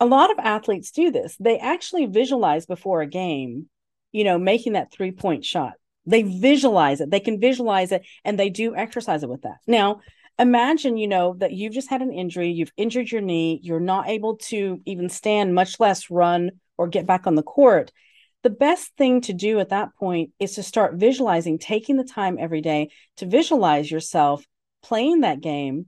a 0.00 0.06
lot 0.06 0.30
of 0.30 0.38
athletes 0.38 0.90
do 0.90 1.10
this. 1.10 1.36
They 1.38 1.58
actually 1.58 2.06
visualize 2.06 2.66
before 2.66 3.00
a 3.00 3.06
game 3.06 3.68
you 4.12 4.24
know 4.24 4.38
making 4.38 4.74
that 4.74 4.92
three 4.92 5.12
point 5.12 5.44
shot. 5.44 5.74
They 6.06 6.22
visualize 6.22 7.00
it. 7.00 7.10
They 7.10 7.20
can 7.20 7.40
visualize 7.40 7.90
it 7.92 8.04
and 8.24 8.38
they 8.38 8.50
do 8.50 8.76
exercise 8.76 9.22
it 9.22 9.28
with 9.28 9.42
that. 9.42 9.58
Now 9.66 10.00
imagine 10.38 10.96
you 10.96 11.08
know 11.08 11.34
that 11.38 11.52
you've 11.52 11.72
just 11.72 11.88
had 11.88 12.02
an 12.02 12.12
injury 12.12 12.50
you've 12.50 12.72
injured 12.76 13.08
your 13.08 13.20
knee 13.20 13.60
you're 13.62 13.78
not 13.78 14.08
able 14.08 14.36
to 14.36 14.80
even 14.84 15.08
stand 15.08 15.54
much 15.54 15.78
less 15.78 16.10
run 16.10 16.50
or 16.76 16.88
get 16.88 17.06
back 17.06 17.26
on 17.26 17.34
the 17.34 17.42
court, 17.42 17.92
the 18.42 18.50
best 18.50 18.92
thing 18.96 19.20
to 19.22 19.32
do 19.32 19.58
at 19.60 19.70
that 19.70 19.94
point 19.96 20.30
is 20.38 20.54
to 20.54 20.62
start 20.62 20.94
visualizing, 20.94 21.58
taking 21.58 21.96
the 21.96 22.04
time 22.04 22.36
every 22.38 22.60
day 22.60 22.90
to 23.16 23.26
visualize 23.26 23.90
yourself 23.90 24.44
playing 24.82 25.20
that 25.20 25.40
game, 25.40 25.86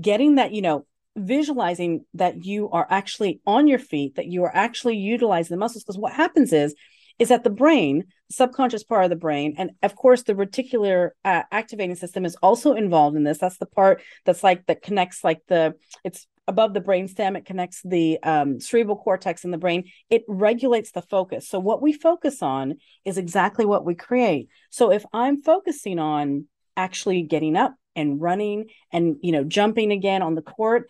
getting 0.00 0.36
that, 0.36 0.52
you 0.52 0.62
know, 0.62 0.86
visualizing 1.16 2.04
that 2.14 2.44
you 2.44 2.70
are 2.70 2.86
actually 2.90 3.40
on 3.46 3.66
your 3.66 3.78
feet, 3.78 4.16
that 4.16 4.26
you 4.26 4.44
are 4.44 4.54
actually 4.54 4.96
utilizing 4.96 5.54
the 5.54 5.58
muscles. 5.58 5.84
Because 5.84 5.98
what 5.98 6.12
happens 6.12 6.52
is, 6.52 6.74
is 7.18 7.28
that 7.28 7.44
the 7.44 7.50
brain, 7.50 8.04
subconscious 8.30 8.82
part 8.82 9.04
of 9.04 9.10
the 9.10 9.16
brain, 9.16 9.54
and 9.58 9.72
of 9.82 9.94
course 9.94 10.22
the 10.22 10.34
reticular 10.34 11.10
uh, 11.24 11.42
activating 11.52 11.96
system 11.96 12.24
is 12.24 12.36
also 12.42 12.72
involved 12.72 13.16
in 13.16 13.24
this. 13.24 13.38
That's 13.38 13.58
the 13.58 13.66
part 13.66 14.02
that's 14.24 14.42
like 14.42 14.66
that 14.66 14.82
connects 14.82 15.22
like 15.22 15.40
the 15.46 15.74
it's 16.02 16.26
above 16.48 16.72
the 16.72 16.80
brainstem. 16.80 17.36
It 17.36 17.44
connects 17.44 17.82
the 17.84 18.18
um, 18.22 18.58
cerebral 18.58 18.96
cortex 18.96 19.44
in 19.44 19.50
the 19.50 19.58
brain. 19.58 19.84
It 20.08 20.24
regulates 20.28 20.92
the 20.92 21.02
focus. 21.02 21.46
So 21.48 21.58
what 21.58 21.82
we 21.82 21.92
focus 21.92 22.42
on 22.42 22.76
is 23.04 23.18
exactly 23.18 23.66
what 23.66 23.84
we 23.84 23.94
create. 23.94 24.48
So 24.70 24.90
if 24.90 25.04
I'm 25.12 25.42
focusing 25.42 25.98
on 25.98 26.46
actually 26.76 27.22
getting 27.22 27.54
up 27.56 27.74
and 27.96 28.20
running 28.20 28.66
and 28.92 29.16
you 29.20 29.32
know 29.32 29.44
jumping 29.44 29.92
again 29.92 30.22
on 30.22 30.34
the 30.34 30.42
court 30.42 30.88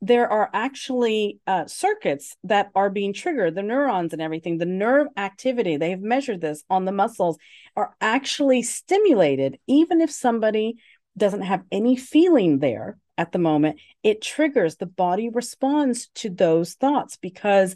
there 0.00 0.30
are 0.30 0.48
actually 0.52 1.40
uh, 1.46 1.66
circuits 1.66 2.36
that 2.44 2.70
are 2.74 2.88
being 2.88 3.12
triggered 3.12 3.54
the 3.54 3.62
neurons 3.62 4.12
and 4.12 4.22
everything 4.22 4.58
the 4.58 4.64
nerve 4.64 5.08
activity 5.16 5.76
they 5.76 5.90
have 5.90 6.00
measured 6.00 6.40
this 6.40 6.62
on 6.70 6.84
the 6.84 6.92
muscles 6.92 7.36
are 7.74 7.94
actually 8.00 8.62
stimulated 8.62 9.58
even 9.66 10.00
if 10.00 10.10
somebody 10.10 10.76
doesn't 11.16 11.42
have 11.42 11.64
any 11.72 11.96
feeling 11.96 12.60
there 12.60 12.96
at 13.18 13.32
the 13.32 13.38
moment, 13.38 13.80
it 14.04 14.22
triggers 14.22 14.76
the 14.76 14.86
body 14.86 15.28
responds 15.28 16.08
to 16.14 16.30
those 16.30 16.74
thoughts 16.74 17.16
because 17.16 17.74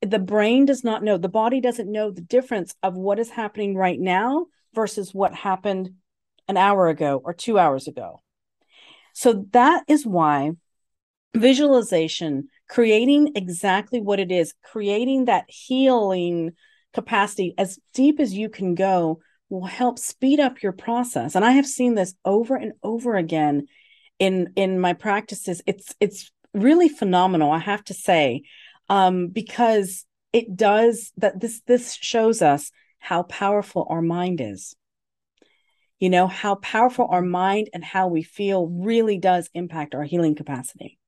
the 0.00 0.20
brain 0.20 0.64
does 0.64 0.84
not 0.84 1.02
know, 1.02 1.18
the 1.18 1.28
body 1.28 1.60
doesn't 1.60 1.90
know 1.90 2.12
the 2.12 2.20
difference 2.20 2.74
of 2.82 2.94
what 2.94 3.18
is 3.18 3.28
happening 3.28 3.74
right 3.74 3.98
now 3.98 4.46
versus 4.72 5.12
what 5.12 5.34
happened 5.34 5.90
an 6.46 6.56
hour 6.56 6.88
ago 6.88 7.20
or 7.22 7.34
two 7.34 7.58
hours 7.58 7.88
ago. 7.88 8.20
So 9.12 9.46
that 9.50 9.82
is 9.88 10.06
why 10.06 10.52
visualization, 11.34 12.48
creating 12.68 13.32
exactly 13.34 14.00
what 14.00 14.20
it 14.20 14.32
is, 14.32 14.54
creating 14.64 15.26
that 15.26 15.44
healing 15.48 16.52
capacity 16.94 17.54
as 17.58 17.78
deep 17.94 18.18
as 18.18 18.32
you 18.32 18.48
can 18.48 18.74
go 18.74 19.20
will 19.50 19.66
help 19.66 19.98
speed 19.98 20.40
up 20.40 20.62
your 20.62 20.72
process. 20.72 21.34
And 21.34 21.44
I 21.44 21.52
have 21.52 21.66
seen 21.66 21.94
this 21.94 22.14
over 22.24 22.56
and 22.56 22.72
over 22.82 23.16
again 23.16 23.66
in 24.18 24.52
in 24.56 24.80
my 24.80 24.92
practices. 24.92 25.62
It's 25.66 25.94
it's 26.00 26.30
really 26.54 26.88
phenomenal 26.88 27.52
i 27.52 27.58
have 27.58 27.84
to 27.84 27.92
say 27.92 28.42
um, 28.88 29.28
because 29.28 30.06
it 30.32 30.56
does 30.56 31.12
that 31.18 31.40
this 31.40 31.60
this 31.66 31.94
shows 31.94 32.42
us 32.42 32.70
how 32.98 33.22
powerful 33.24 33.86
our 33.88 34.02
mind 34.02 34.40
is. 34.40 34.74
You 35.98 36.10
know 36.10 36.26
how 36.26 36.56
powerful 36.56 37.08
our 37.10 37.22
mind 37.22 37.70
and 37.72 37.84
how 37.84 38.08
we 38.08 38.22
feel 38.22 38.66
really 38.66 39.18
does 39.18 39.50
impact 39.54 39.94
our 39.94 40.04
healing 40.04 40.34
capacity 40.34 40.98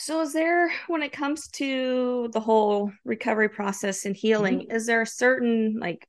so 0.00 0.20
is 0.22 0.32
there 0.32 0.72
when 0.88 1.02
it 1.02 1.12
comes 1.12 1.48
to 1.48 2.28
the 2.32 2.40
whole 2.40 2.90
recovery 3.04 3.48
process 3.48 4.06
and 4.06 4.16
healing 4.16 4.60
mm-hmm. 4.60 4.76
is 4.76 4.86
there 4.86 5.02
a 5.02 5.06
certain 5.06 5.78
like 5.78 6.08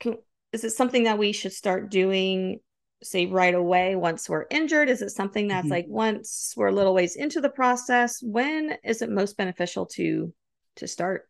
can, 0.00 0.16
is 0.52 0.64
it 0.64 0.70
something 0.70 1.04
that 1.04 1.18
we 1.18 1.32
should 1.32 1.52
start 1.52 1.90
doing 1.90 2.60
say 3.02 3.26
right 3.26 3.54
away 3.54 3.96
once 3.96 4.28
we're 4.28 4.46
injured? 4.50 4.88
Is 4.88 5.02
it 5.02 5.10
something 5.10 5.48
that's 5.48 5.64
mm-hmm. 5.64 5.72
like 5.72 5.86
once 5.88 6.54
we're 6.56 6.68
a 6.68 6.72
little 6.72 6.94
ways 6.94 7.16
into 7.16 7.40
the 7.40 7.50
process? 7.50 8.22
When 8.22 8.76
is 8.82 9.02
it 9.02 9.10
most 9.10 9.36
beneficial 9.36 9.86
to 9.86 10.32
to 10.76 10.88
start? 10.88 11.28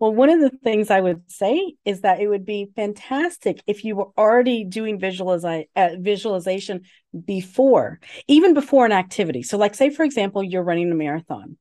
Well, 0.00 0.12
one 0.12 0.28
of 0.28 0.40
the 0.40 0.50
things 0.50 0.90
I 0.90 1.00
would 1.00 1.30
say 1.30 1.74
is 1.84 2.00
that 2.00 2.20
it 2.20 2.28
would 2.28 2.44
be 2.44 2.70
fantastic 2.74 3.62
if 3.66 3.84
you 3.84 3.96
were 3.96 4.10
already 4.18 4.64
doing 4.64 5.02
uh, 5.02 5.88
visualization 5.98 6.82
before, 7.24 8.00
even 8.26 8.54
before 8.54 8.84
an 8.84 8.92
activity. 8.92 9.42
So, 9.42 9.56
like, 9.56 9.74
say, 9.74 9.90
for 9.90 10.04
example, 10.04 10.42
you're 10.42 10.64
running 10.64 10.90
a 10.90 10.94
marathon, 10.94 11.56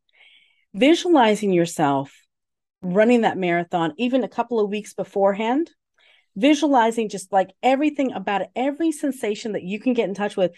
visualizing 0.73 1.53
yourself 1.53 2.11
running 2.85 3.21
that 3.21 3.37
marathon 3.37 3.93
even 3.97 4.25
a 4.25 4.27
couple 4.27 4.59
of 4.59 4.69
weeks 4.69 4.93
beforehand 4.93 5.71
visualizing 6.35 7.09
just 7.09 7.31
like 7.31 7.51
everything 7.61 8.11
about 8.11 8.41
it, 8.41 8.49
every 8.55 8.91
sensation 8.91 9.53
that 9.53 9.63
you 9.63 9.79
can 9.79 9.93
get 9.93 10.07
in 10.07 10.15
touch 10.15 10.35
with. 10.35 10.51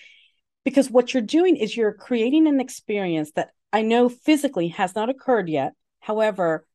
Because 0.64 0.90
what 0.90 1.14
you're 1.14 1.22
doing 1.22 1.58
is 1.58 1.76
you're 1.76 1.94
creating 1.94 2.48
an 2.48 2.60
experience 2.60 3.32
that 3.36 3.50
I 3.72 3.82
know 3.82 4.10
physically 4.10 4.70
has 4.70 4.96
not 4.96 5.10
occurred 5.10 5.50
yet. 5.50 5.74
However, 6.00 6.66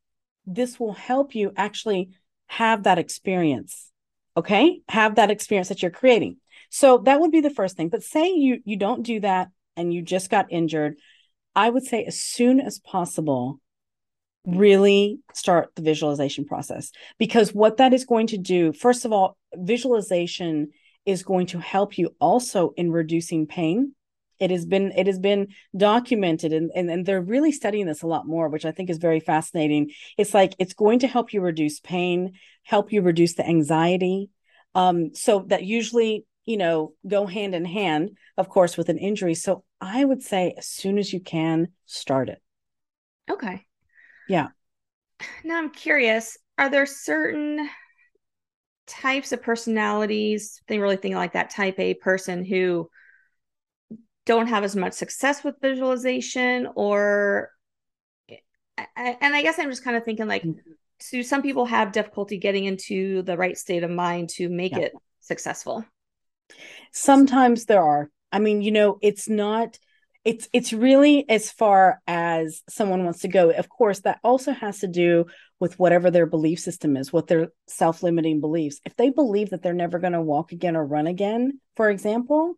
this 0.54 0.78
will 0.80 0.92
help 0.92 1.34
you 1.34 1.52
actually 1.56 2.10
have 2.46 2.82
that 2.82 2.98
experience. 2.98 3.90
Okay? 4.36 4.80
Have 4.88 5.16
that 5.16 5.30
experience 5.30 5.68
that 5.68 5.82
you're 5.82 5.90
creating. 5.90 6.36
So 6.70 6.98
that 6.98 7.20
would 7.20 7.30
be 7.30 7.40
the 7.40 7.50
first 7.50 7.76
thing. 7.76 7.88
But 7.88 8.02
say 8.02 8.32
you 8.32 8.60
you 8.64 8.76
don't 8.76 9.02
do 9.02 9.20
that 9.20 9.48
and 9.76 9.92
you 9.92 10.02
just 10.02 10.30
got 10.30 10.52
injured, 10.52 10.96
I 11.54 11.70
would 11.70 11.84
say 11.84 12.04
as 12.04 12.18
soon 12.20 12.60
as 12.60 12.78
possible 12.78 13.60
really 14.46 15.20
start 15.34 15.70
the 15.74 15.82
visualization 15.82 16.44
process 16.44 16.92
because 17.18 17.52
what 17.52 17.76
that 17.76 17.92
is 17.92 18.06
going 18.06 18.26
to 18.26 18.38
do 18.38 18.72
first 18.72 19.04
of 19.04 19.12
all 19.12 19.36
visualization 19.54 20.68
is 21.04 21.22
going 21.22 21.46
to 21.46 21.58
help 21.58 21.98
you 21.98 22.14
also 22.20 22.72
in 22.78 22.90
reducing 22.90 23.46
pain 23.46 23.94
it 24.40 24.50
has 24.50 24.66
been 24.66 24.92
it 24.96 25.06
has 25.06 25.18
been 25.18 25.48
documented 25.76 26.52
and, 26.52 26.70
and 26.74 26.90
and 26.90 27.06
they're 27.06 27.20
really 27.20 27.52
studying 27.52 27.86
this 27.86 28.02
a 28.02 28.06
lot 28.06 28.26
more 28.26 28.48
which 28.48 28.64
i 28.64 28.72
think 28.72 28.90
is 28.90 28.98
very 28.98 29.20
fascinating. 29.20 29.90
It's 30.16 30.34
like 30.34 30.54
it's 30.58 30.74
going 30.74 31.00
to 31.00 31.06
help 31.08 31.32
you 31.32 31.40
reduce 31.40 31.78
pain 31.80 32.32
help 32.62 32.92
you 32.92 33.02
reduce 33.02 33.34
the 33.34 33.46
anxiety 33.46 34.30
um 34.74 35.14
so 35.14 35.44
that 35.48 35.64
usually 35.64 36.24
you 36.44 36.56
know 36.56 36.94
go 37.06 37.26
hand 37.26 37.54
in 37.54 37.64
hand 37.64 38.10
of 38.36 38.48
course 38.48 38.76
with 38.76 38.88
an 38.88 38.98
injury. 38.98 39.34
So 39.34 39.64
i 39.80 40.04
would 40.04 40.22
say 40.22 40.54
as 40.58 40.66
soon 40.66 40.98
as 40.98 41.12
you 41.12 41.20
can 41.20 41.68
start 41.86 42.28
it. 42.28 42.40
Okay. 43.30 43.64
Yeah. 44.28 44.48
now 45.44 45.58
I'm 45.58 45.70
curious, 45.70 46.36
are 46.58 46.70
there 46.70 46.86
certain 46.86 47.68
types 48.86 49.32
of 49.32 49.42
personalities, 49.42 50.60
they 50.66 50.78
really 50.78 50.96
think 50.96 51.14
like 51.14 51.32
that 51.32 51.50
type 51.50 51.78
A 51.78 51.94
person 51.94 52.44
who 52.44 52.90
don't 54.26 54.48
have 54.48 54.64
as 54.64 54.76
much 54.76 54.92
success 54.92 55.42
with 55.42 55.56
visualization 55.60 56.68
or 56.74 57.50
and 58.96 59.34
I 59.34 59.42
guess 59.42 59.58
I'm 59.58 59.70
just 59.70 59.84
kind 59.84 59.96
of 59.96 60.04
thinking 60.04 60.28
like 60.28 60.42
mm-hmm. 60.42 60.60
do 61.10 61.22
some 61.22 61.42
people 61.42 61.66
have 61.66 61.92
difficulty 61.92 62.38
getting 62.38 62.64
into 62.64 63.22
the 63.22 63.36
right 63.36 63.56
state 63.56 63.82
of 63.82 63.90
mind 63.90 64.30
to 64.30 64.48
make 64.48 64.72
yeah. 64.72 64.78
it 64.78 64.92
successful? 65.20 65.84
Sometimes 66.92 67.66
there 67.66 67.82
are. 67.82 68.10
I 68.32 68.38
mean, 68.38 68.62
you 68.62 68.70
know, 68.70 68.98
it's 69.02 69.28
not 69.28 69.78
it's 70.24 70.48
it's 70.52 70.72
really 70.72 71.28
as 71.28 71.50
far 71.50 72.00
as 72.06 72.62
someone 72.68 73.04
wants 73.04 73.20
to 73.20 73.28
go 73.28 73.50
of 73.50 73.68
course 73.68 74.00
that 74.00 74.20
also 74.22 74.52
has 74.52 74.80
to 74.80 74.86
do 74.86 75.26
with 75.58 75.78
whatever 75.78 76.10
their 76.10 76.26
belief 76.26 76.58
system 76.58 76.96
is 76.96 77.12
what 77.12 77.26
their 77.26 77.48
self-limiting 77.68 78.40
beliefs 78.40 78.80
if 78.84 78.94
they 78.96 79.08
believe 79.08 79.50
that 79.50 79.62
they're 79.62 79.72
never 79.72 79.98
going 79.98 80.12
to 80.12 80.20
walk 80.20 80.52
again 80.52 80.76
or 80.76 80.84
run 80.84 81.06
again 81.06 81.58
for 81.74 81.88
example 81.88 82.54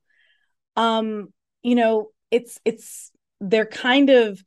um 0.77 1.29
you 1.63 1.75
know 1.75 2.09
it's 2.31 2.61
it's 2.65 3.11
they're 3.41 3.67
kind 3.67 4.11
of 4.11 4.43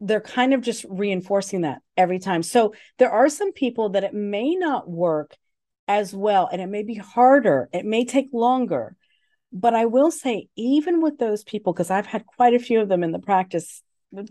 they're 0.00 0.20
kind 0.20 0.52
of 0.52 0.60
just 0.60 0.84
reinforcing 0.88 1.62
that 1.62 1.80
every 1.96 2.18
time 2.18 2.42
so 2.42 2.74
there 2.98 3.10
are 3.10 3.28
some 3.28 3.52
people 3.52 3.90
that 3.90 4.04
it 4.04 4.14
may 4.14 4.54
not 4.54 4.88
work 4.88 5.36
as 5.88 6.14
well 6.14 6.48
and 6.50 6.60
it 6.60 6.68
may 6.68 6.82
be 6.82 6.94
harder 6.94 7.68
it 7.72 7.84
may 7.84 8.04
take 8.04 8.28
longer 8.32 8.96
but 9.52 9.74
I 9.74 9.84
will 9.84 10.10
say, 10.10 10.48
even 10.56 11.02
with 11.02 11.18
those 11.18 11.44
people, 11.44 11.72
because 11.72 11.90
I've 11.90 12.06
had 12.06 12.24
quite 12.24 12.54
a 12.54 12.58
few 12.58 12.80
of 12.80 12.88
them 12.88 13.04
in 13.04 13.12
the 13.12 13.18
practice 13.18 13.82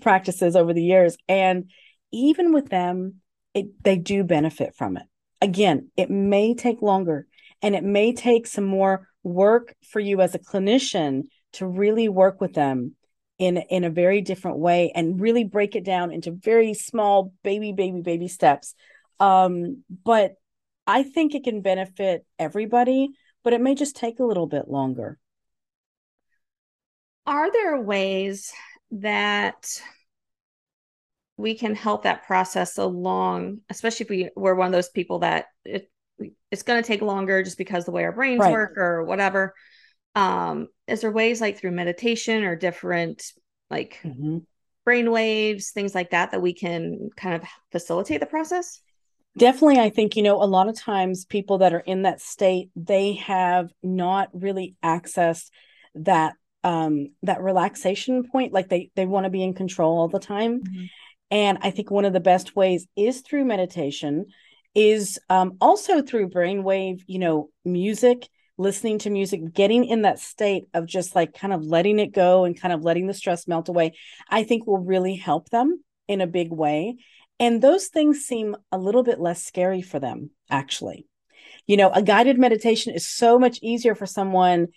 practices 0.02 0.56
over 0.56 0.74
the 0.74 0.84
years, 0.84 1.16
and 1.28 1.70
even 2.12 2.54
with 2.54 2.70
them, 2.70 3.22
it, 3.54 3.84
they 3.84 3.98
do 3.98 4.24
benefit 4.24 4.76
from 4.76 4.98
it. 4.98 5.04
Again, 5.42 5.90
it 5.96 6.10
may 6.10 6.54
take 6.54 6.82
longer 6.82 7.28
and 7.62 7.76
it 7.76 7.84
may 7.84 8.14
take 8.14 8.48
some 8.48 8.64
more 8.64 9.08
work 9.24 9.76
for 9.84 10.00
you 10.00 10.22
as 10.22 10.36
a 10.36 10.40
clinician 10.40 11.24
to 11.54 11.66
really 11.66 12.10
work 12.10 12.42
with 12.42 12.54
them 12.54 12.96
in 13.38 13.58
in 13.58 13.84
a 13.84 13.90
very 13.90 14.22
different 14.22 14.58
way 14.58 14.92
and 14.94 15.20
really 15.20 15.44
break 15.44 15.76
it 15.76 15.84
down 15.84 16.12
into 16.12 16.32
very 16.32 16.74
small 16.74 17.34
baby 17.44 17.72
baby 17.72 18.02
baby 18.02 18.28
steps 18.28 18.76
um, 19.20 19.84
but 20.04 20.34
i 20.86 21.04
think 21.04 21.36
it 21.36 21.44
can 21.44 21.62
benefit 21.62 22.26
everybody 22.38 23.10
but 23.44 23.54
it 23.54 23.62
may 23.62 23.76
just 23.76 23.96
take 23.96 24.20
a 24.20 24.26
little 24.26 24.48
bit 24.48 24.68
longer. 24.68 25.18
Are 27.26 27.52
there 27.52 27.80
ways 27.80 28.52
that 28.92 29.82
we 31.38 31.56
can 31.56 31.76
help 31.76 32.04
that 32.04 32.26
process 32.28 32.78
along, 32.78 33.60
especially 33.70 34.04
if 34.04 34.10
we, 34.10 34.30
we're 34.36 34.56
one 34.56 34.68
of 34.68 34.74
those 34.74 34.90
people 34.90 35.20
that 35.20 35.46
it, 35.66 35.90
it's 36.52 36.64
going 36.64 36.82
to 36.82 36.88
take 36.88 37.02
longer 37.02 37.42
just 37.42 37.58
because 37.58 37.86
the 37.86 37.92
way 37.92 38.04
our 38.04 38.12
brains 38.12 38.40
right. 38.40 38.52
work 38.52 38.78
or 38.78 39.04
whatever? 39.04 39.54
Um, 40.16 40.68
is 40.88 41.02
there 41.02 41.12
ways 41.12 41.40
like 41.42 41.58
through 41.58 41.72
meditation 41.72 42.44
or 42.44 42.56
different 42.56 43.24
like 43.70 44.00
mm-hmm. 44.04 44.40
brain 44.84 45.12
waves, 45.12 45.72
things 45.72 45.96
like 45.96 46.12
that, 46.12 46.32
that 46.32 46.42
we 46.42 46.54
can 46.54 47.10
kind 47.16 47.36
of 47.36 47.48
facilitate 47.72 48.20
the 48.20 48.26
process? 48.26 48.82
definitely 49.38 49.80
i 49.80 49.90
think 49.90 50.16
you 50.16 50.24
know 50.24 50.42
a 50.42 50.46
lot 50.46 50.68
of 50.68 50.78
times 50.78 51.26
people 51.26 51.60
that 51.60 51.74
are 51.74 51.80
in 51.80 52.02
that 52.02 52.20
state 52.20 52.70
they 52.76 53.14
have 53.14 53.70
not 53.82 54.30
really 54.34 54.76
accessed 54.84 55.50
that 55.96 56.34
um 56.64 57.08
that 57.24 57.42
relaxation 57.42 58.24
point 58.24 58.54
like 58.54 58.68
they 58.70 58.92
they 58.96 59.06
want 59.06 59.24
to 59.24 59.30
be 59.30 59.44
in 59.44 59.54
control 59.54 59.98
all 59.98 60.10
the 60.10 60.20
time 60.20 60.62
mm-hmm. 60.62 60.86
and 61.30 61.58
i 61.62 61.72
think 61.72 61.90
one 61.90 62.06
of 62.06 62.14
the 62.14 62.20
best 62.20 62.56
ways 62.56 62.88
is 62.96 63.22
through 63.22 63.46
meditation 63.46 64.26
is 64.76 65.18
um 65.30 65.58
also 65.62 66.02
through 66.02 66.30
brainwave 66.30 67.02
you 67.08 67.20
know 67.20 67.50
music 67.64 68.28
listening 68.62 69.00
to 69.00 69.10
music 69.10 69.54
getting 69.54 69.86
in 69.86 70.04
that 70.04 70.20
state 70.20 70.66
of 70.74 70.86
just 70.86 71.16
like 71.16 71.34
kind 71.34 71.54
of 71.54 71.64
letting 71.64 72.00
it 72.00 72.14
go 72.14 72.46
and 72.46 72.60
kind 72.60 72.74
of 72.74 72.84
letting 72.84 73.08
the 73.08 73.14
stress 73.14 73.48
melt 73.48 73.70
away 73.70 73.94
i 74.30 74.44
think 74.44 74.66
will 74.66 74.78
really 74.78 75.16
help 75.16 75.50
them 75.50 75.84
in 76.08 76.22
a 76.22 76.28
big 76.28 76.52
way 76.52 76.96
and 77.42 77.60
those 77.60 77.88
things 77.88 78.20
seem 78.20 78.56
a 78.72 78.78
little 78.78 79.02
bit 79.02 79.20
less 79.20 79.44
scary 79.44 79.82
for 79.82 79.98
them, 80.00 80.30
actually. 80.48 81.08
You 81.66 81.76
know, 81.76 81.90
a 81.90 82.04
guided 82.04 82.38
meditation 82.38 82.94
is 82.94 83.08
so 83.08 83.40
much 83.40 83.58
easier 83.64 83.96
for 83.96 84.06
someone 84.06 84.68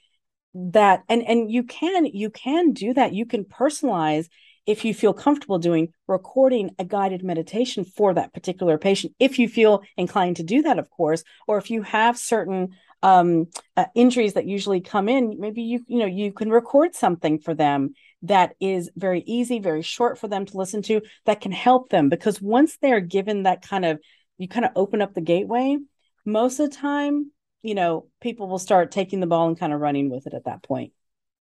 that 0.55 1.03
and 1.09 1.23
and 1.29 1.51
you 1.51 1.65
can 1.65 2.07
you 2.07 2.31
can 2.31 2.73
do 2.73 2.95
that. 2.95 3.13
You 3.13 3.27
can 3.27 3.45
personalize 3.45 4.29
if 4.67 4.83
you 4.83 4.95
feel 4.95 5.13
comfortable 5.13 5.59
doing 5.59 5.93
recording 6.09 6.71
a 6.79 6.87
guided 6.87 7.23
meditation 7.23 7.85
for 7.85 8.15
that 8.15 8.33
particular 8.33 8.79
patient 8.79 9.15
if 9.19 9.39
you 9.39 9.47
feel 9.47 9.83
inclined 9.99 10.37
to 10.37 10.43
do 10.43 10.63
that 10.63 10.79
of 10.79 10.89
course 10.89 11.23
or 11.47 11.59
if 11.59 11.71
you 11.71 11.83
have 11.83 12.17
certain 12.17 12.71
um, 13.05 13.47
uh, 13.77 13.85
injuries 13.95 14.33
that 14.33 14.47
usually 14.47 14.81
come 14.81 15.09
in 15.09 15.39
maybe 15.39 15.63
you 15.63 15.85
you 15.87 15.99
know 15.99 16.07
you 16.07 16.33
can 16.33 16.51
record 16.51 16.95
something 16.95 17.39
for 17.39 17.55
them 17.55 17.95
that 18.25 18.55
is 18.59 18.91
very 18.97 19.23
easy, 19.27 19.59
very 19.59 19.83
short 19.83 20.19
for 20.19 20.29
them 20.29 20.47
to 20.47 20.57
listen 20.57 20.81
to 20.83 21.03
that 21.27 21.43
can 21.43 21.53
help 21.53 21.91
them 21.91 22.09
because 22.09 22.41
once 22.41 22.79
they're 22.81 23.01
given 23.01 23.43
that 23.43 23.63
kind 23.63 23.85
of, 23.85 24.01
you 24.39 24.49
kind 24.49 24.65
of 24.65 24.73
open 24.77 25.03
up 25.03 25.13
the 25.13 25.21
gateway, 25.21 25.77
most 26.25 26.59
of 26.59 26.71
the 26.71 26.77
time, 26.77 27.31
you 27.63 27.75
know, 27.75 28.07
people 28.21 28.49
will 28.49 28.59
start 28.59 28.91
taking 28.91 29.21
the 29.21 29.27
ball 29.27 29.47
and 29.47 29.59
kind 29.59 29.73
of 29.75 29.81
running 29.81 30.11
with 30.11 30.27
it 30.27 30.33
at 30.33 30.45
that 30.45 30.63
point. 30.63 30.93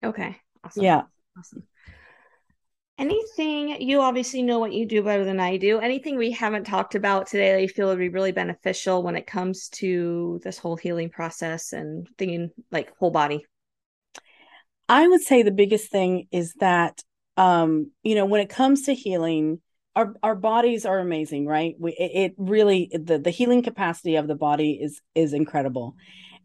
Okay. 0.02 0.36
Awesome. 0.64 0.82
Yeah. 0.82 1.02
Awesome. 1.38 1.62
Anything 2.96 3.80
you 3.80 4.00
obviously 4.00 4.42
know 4.42 4.60
what 4.60 4.72
you 4.72 4.86
do 4.86 5.02
better 5.02 5.24
than 5.24 5.40
I 5.40 5.56
do. 5.56 5.80
Anything 5.80 6.16
we 6.16 6.30
haven't 6.30 6.64
talked 6.64 6.94
about 6.94 7.26
today 7.26 7.52
that 7.52 7.62
you 7.62 7.68
feel 7.68 7.88
would 7.88 7.98
be 7.98 8.08
really 8.08 8.30
beneficial 8.30 9.02
when 9.02 9.16
it 9.16 9.26
comes 9.26 9.68
to 9.70 10.40
this 10.44 10.58
whole 10.58 10.76
healing 10.76 11.10
process 11.10 11.72
and 11.72 12.06
thinking 12.18 12.50
like 12.70 12.96
whole 12.98 13.10
body? 13.10 13.46
I 14.88 15.08
would 15.08 15.22
say 15.22 15.42
the 15.42 15.50
biggest 15.50 15.90
thing 15.90 16.28
is 16.30 16.54
that 16.60 17.02
um, 17.36 17.90
you 18.02 18.14
know, 18.14 18.26
when 18.26 18.40
it 18.40 18.48
comes 18.48 18.82
to 18.82 18.94
healing, 18.94 19.60
our 19.96 20.14
our 20.22 20.34
bodies 20.36 20.86
are 20.86 20.98
amazing, 20.98 21.46
right? 21.46 21.74
We 21.78 21.92
it, 21.92 22.10
it 22.14 22.34
really 22.36 22.90
the 22.92 23.18
the 23.18 23.30
healing 23.30 23.62
capacity 23.62 24.16
of 24.16 24.28
the 24.28 24.34
body 24.34 24.78
is 24.80 25.00
is 25.14 25.32
incredible. 25.32 25.96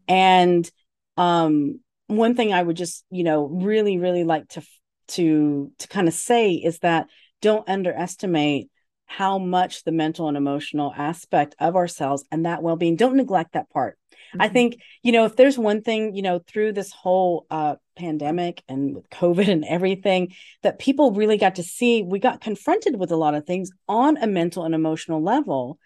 And 0.08 0.68
um 1.16 1.80
one 2.06 2.34
thing 2.34 2.52
I 2.52 2.62
would 2.62 2.76
just, 2.76 3.04
you 3.10 3.24
know, 3.24 3.44
really 3.44 3.98
really 3.98 4.24
like 4.24 4.48
to 4.50 4.62
to 5.10 5.72
to 5.78 5.88
kind 5.88 6.08
of 6.08 6.14
say 6.14 6.52
is 6.52 6.80
that 6.80 7.06
don't 7.40 7.68
underestimate 7.68 8.68
how 9.06 9.38
much 9.38 9.84
the 9.84 9.92
mental 9.92 10.28
and 10.28 10.36
emotional 10.36 10.92
aspect 10.96 11.54
of 11.58 11.74
ourselves 11.74 12.24
and 12.30 12.46
that 12.46 12.62
well-being 12.62 12.96
don't 12.96 13.16
neglect 13.16 13.54
that 13.54 13.68
part 13.70 13.98
Mm-hmm. 14.30 14.42
I 14.42 14.48
think, 14.48 14.80
you 15.02 15.12
know, 15.12 15.24
if 15.24 15.36
there's 15.36 15.58
one 15.58 15.82
thing, 15.82 16.14
you 16.14 16.22
know, 16.22 16.38
through 16.38 16.72
this 16.72 16.92
whole 16.92 17.46
uh, 17.50 17.76
pandemic 17.96 18.62
and 18.68 18.94
with 18.94 19.10
COVID 19.10 19.48
and 19.48 19.64
everything 19.64 20.34
that 20.62 20.78
people 20.78 21.12
really 21.12 21.36
got 21.36 21.56
to 21.56 21.62
see, 21.62 22.02
we 22.02 22.18
got 22.20 22.40
confronted 22.40 22.96
with 22.96 23.10
a 23.10 23.16
lot 23.16 23.34
of 23.34 23.44
things 23.44 23.70
on 23.88 24.16
a 24.18 24.26
mental 24.26 24.64
and 24.64 24.74
emotional 24.74 25.22
level. 25.22 25.78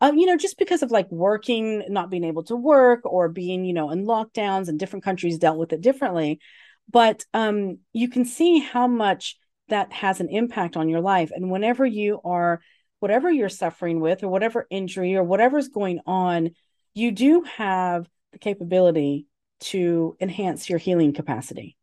Um, 0.00 0.16
you 0.16 0.26
know, 0.26 0.36
just 0.36 0.58
because 0.58 0.82
of 0.82 0.90
like 0.90 1.08
working, 1.12 1.84
not 1.88 2.10
being 2.10 2.24
able 2.24 2.42
to 2.44 2.56
work 2.56 3.02
or 3.04 3.28
being, 3.28 3.64
you 3.64 3.72
know, 3.72 3.90
in 3.90 4.04
lockdowns 4.04 4.68
and 4.68 4.78
different 4.78 5.04
countries 5.04 5.38
dealt 5.38 5.58
with 5.58 5.72
it 5.72 5.80
differently. 5.80 6.40
But 6.90 7.24
um, 7.32 7.78
you 7.92 8.08
can 8.08 8.24
see 8.24 8.58
how 8.58 8.86
much 8.86 9.36
that 9.68 9.92
has 9.92 10.20
an 10.20 10.28
impact 10.28 10.76
on 10.76 10.88
your 10.88 11.00
life. 11.00 11.30
And 11.34 11.50
whenever 11.50 11.86
you 11.86 12.20
are, 12.24 12.60
whatever 13.00 13.30
you're 13.30 13.48
suffering 13.48 14.00
with, 14.00 14.22
or 14.22 14.28
whatever 14.28 14.66
injury 14.70 15.16
or 15.16 15.22
whatever's 15.22 15.68
going 15.68 16.00
on, 16.06 16.50
you 16.94 17.10
do 17.10 17.42
have 17.56 18.08
the 18.32 18.38
capability 18.38 19.26
to 19.60 20.16
enhance 20.20 20.68
your 20.68 20.78
healing 20.78 21.12
capacity 21.12 21.76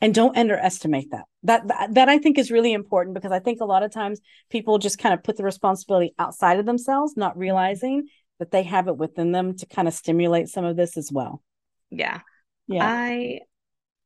and 0.00 0.14
don't 0.14 0.36
underestimate 0.36 1.10
that. 1.10 1.24
that 1.44 1.68
that 1.68 1.94
that 1.94 2.08
i 2.08 2.18
think 2.18 2.38
is 2.38 2.50
really 2.50 2.72
important 2.72 3.14
because 3.14 3.32
i 3.32 3.38
think 3.38 3.60
a 3.60 3.64
lot 3.66 3.82
of 3.82 3.92
times 3.92 4.20
people 4.50 4.78
just 4.78 4.98
kind 4.98 5.14
of 5.14 5.22
put 5.22 5.36
the 5.36 5.44
responsibility 5.44 6.12
outside 6.18 6.58
of 6.58 6.66
themselves 6.66 7.16
not 7.16 7.36
realizing 7.36 8.08
that 8.38 8.50
they 8.50 8.62
have 8.62 8.88
it 8.88 8.96
within 8.96 9.32
them 9.32 9.56
to 9.56 9.66
kind 9.66 9.86
of 9.86 9.94
stimulate 9.94 10.48
some 10.48 10.64
of 10.64 10.76
this 10.76 10.96
as 10.96 11.12
well 11.12 11.42
yeah 11.90 12.20
yeah 12.66 12.84
i 12.84 13.40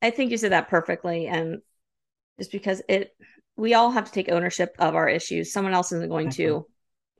i 0.05 0.11
think 0.11 0.31
you 0.31 0.37
said 0.37 0.53
that 0.53 0.69
perfectly 0.69 1.27
and 1.27 1.61
just 2.39 2.53
because 2.53 2.83
it 2.89 3.15
we 3.57 3.75
all 3.75 3.91
have 3.91 4.07
to 4.07 4.13
take 4.13 4.29
ownership 4.29 4.75
of 4.79 4.95
our 4.95 5.09
issues. 5.09 5.53
Someone 5.53 5.75
else 5.75 5.93
isn't 5.93 6.09
going 6.09 6.31
to 6.31 6.67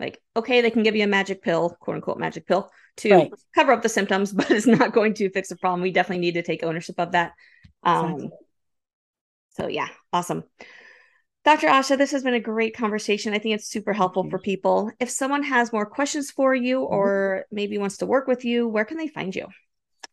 like 0.01 0.21
okay 0.35 0.61
they 0.61 0.73
can 0.73 0.83
give 0.83 0.97
you 0.97 1.05
a 1.05 1.09
magic 1.09 1.41
pill 1.41 1.77
quote 1.79 1.95
unquote 1.95 2.19
magic 2.19 2.49
pill 2.49 2.69
to 2.97 3.11
right. 3.13 3.33
cover 3.55 3.71
up 3.71 3.81
the 3.81 3.89
symptoms 3.89 4.33
but 4.33 4.51
it's 4.51 4.67
not 4.67 4.93
going 4.93 5.15
to 5.15 5.31
fix 5.31 5.49
the 5.49 5.57
problem. 5.57 5.83
We 5.83 5.93
definitely 5.93 6.21
need 6.21 6.35
to 6.35 6.43
take 6.43 6.63
ownership 6.63 6.97
of 6.99 7.13
that. 7.13 7.33
Um 7.83 8.15
exactly. 8.15 8.31
so 9.51 9.69
yeah 9.69 9.89
awesome. 10.13 10.45
Dr 11.45 11.69
asha 11.69 11.97
this 11.97 12.11
has 12.11 12.25
been 12.25 12.35
a 12.35 12.41
great 12.41 12.77
conversation. 12.77 13.35
I 13.35 13.39
think 13.39 13.55
it's 13.55 13.69
super 13.69 13.93
helpful 13.93 14.29
for 14.29 14.39
people. 14.39 14.91
If 14.99 15.11
someone 15.11 15.45
has 15.45 15.73
more 15.73 15.87
questions 15.87 16.31
for 16.31 16.55
you 16.55 16.81
mm-hmm. 16.81 16.95
or 16.95 17.45
maybe 17.53 17.79
wants 17.79 17.99
to 17.99 18.07
work 18.07 18.27
with 18.27 18.45
you 18.45 18.67
where 18.67 18.85
can 18.85 18.97
they 18.97 19.09
find 19.09 19.35
you 19.35 19.47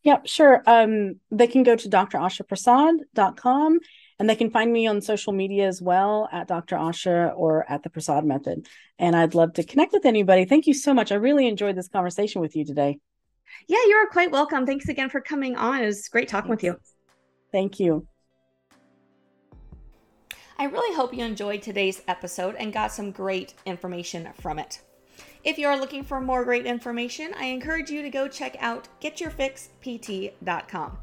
Yep, 0.04 0.26
sure. 0.26 0.62
Um, 0.66 1.20
they 1.30 1.46
can 1.46 1.62
go 1.62 1.76
to 1.76 1.88
drashaprasad.com 1.88 3.78
And 4.18 4.28
they 4.30 4.36
can 4.36 4.50
find 4.50 4.72
me 4.72 4.86
on 4.86 5.00
social 5.00 5.32
media 5.32 5.66
as 5.66 5.80
well 5.82 6.28
at 6.32 6.48
Dr. 6.48 6.76
Asha 6.76 7.32
or 7.36 7.64
at 7.70 7.82
the 7.82 7.90
Prasad 7.90 8.24
Method. 8.24 8.68
And 8.98 9.16
I'd 9.16 9.34
love 9.34 9.52
to 9.54 9.64
connect 9.64 9.92
with 9.92 10.04
anybody. 10.04 10.44
Thank 10.44 10.66
you 10.66 10.74
so 10.74 10.94
much. 10.94 11.10
I 11.10 11.16
really 11.16 11.46
enjoyed 11.48 11.76
this 11.76 11.88
conversation 11.88 12.40
with 12.40 12.54
you 12.54 12.64
today. 12.64 12.98
Yeah, 13.66 13.78
you 13.86 13.94
are 13.96 14.06
quite 14.06 14.30
welcome. 14.30 14.64
Thanks 14.66 14.88
again 14.88 15.10
for 15.10 15.20
coming 15.20 15.56
on. 15.56 15.82
It 15.82 15.86
was 15.86 16.08
great 16.08 16.28
talking 16.28 16.56
Thanks. 16.56 16.62
with 16.62 16.74
you. 16.74 16.80
Thank 17.50 17.80
you. 17.80 18.06
I 20.58 20.64
really 20.66 20.94
hope 20.94 21.12
you 21.12 21.24
enjoyed 21.24 21.62
today's 21.62 22.02
episode 22.06 22.54
and 22.56 22.72
got 22.72 22.92
some 22.92 23.10
great 23.10 23.54
information 23.66 24.28
from 24.40 24.58
it. 24.58 24.82
If 25.44 25.58
you 25.58 25.66
are 25.66 25.78
looking 25.78 26.04
for 26.04 26.20
more 26.20 26.44
great 26.44 26.66
information, 26.66 27.34
I 27.36 27.46
encourage 27.46 27.90
you 27.90 28.02
to 28.02 28.10
go 28.10 28.28
check 28.28 28.56
out 28.60 28.86
getyourfixpt.com. 29.00 30.98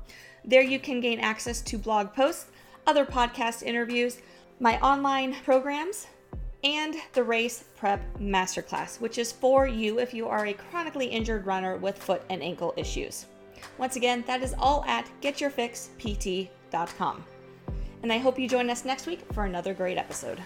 There 0.45 0.61
you 0.61 0.79
can 0.79 1.01
gain 1.01 1.19
access 1.19 1.61
to 1.61 1.77
blog 1.77 2.13
posts, 2.13 2.45
other 2.87 3.05
podcast 3.05 3.63
interviews, 3.63 4.19
my 4.61 4.79
online 4.79 5.35
programs, 5.43 6.07
and 6.63 6.95
the 7.13 7.23
Race 7.23 7.65
Prep 7.77 8.01
Masterclass, 8.17 9.01
which 9.01 9.17
is 9.17 9.31
for 9.31 9.67
you 9.67 9.99
if 9.99 10.13
you 10.13 10.27
are 10.27 10.47
a 10.47 10.53
chronically 10.53 11.07
injured 11.07 11.45
runner 11.45 11.77
with 11.77 11.97
foot 11.97 12.21
and 12.29 12.41
ankle 12.41 12.73
issues. 12.77 13.25
Once 13.77 13.97
again, 13.97 14.23
that 14.25 14.41
is 14.41 14.55
all 14.57 14.85
at 14.85 15.09
getyourfixpt.com. 15.21 17.25
And 18.01 18.13
I 18.13 18.17
hope 18.17 18.39
you 18.39 18.47
join 18.47 18.69
us 18.69 18.85
next 18.85 19.05
week 19.05 19.19
for 19.33 19.43
another 19.43 19.73
great 19.73 19.97
episode. 19.97 20.39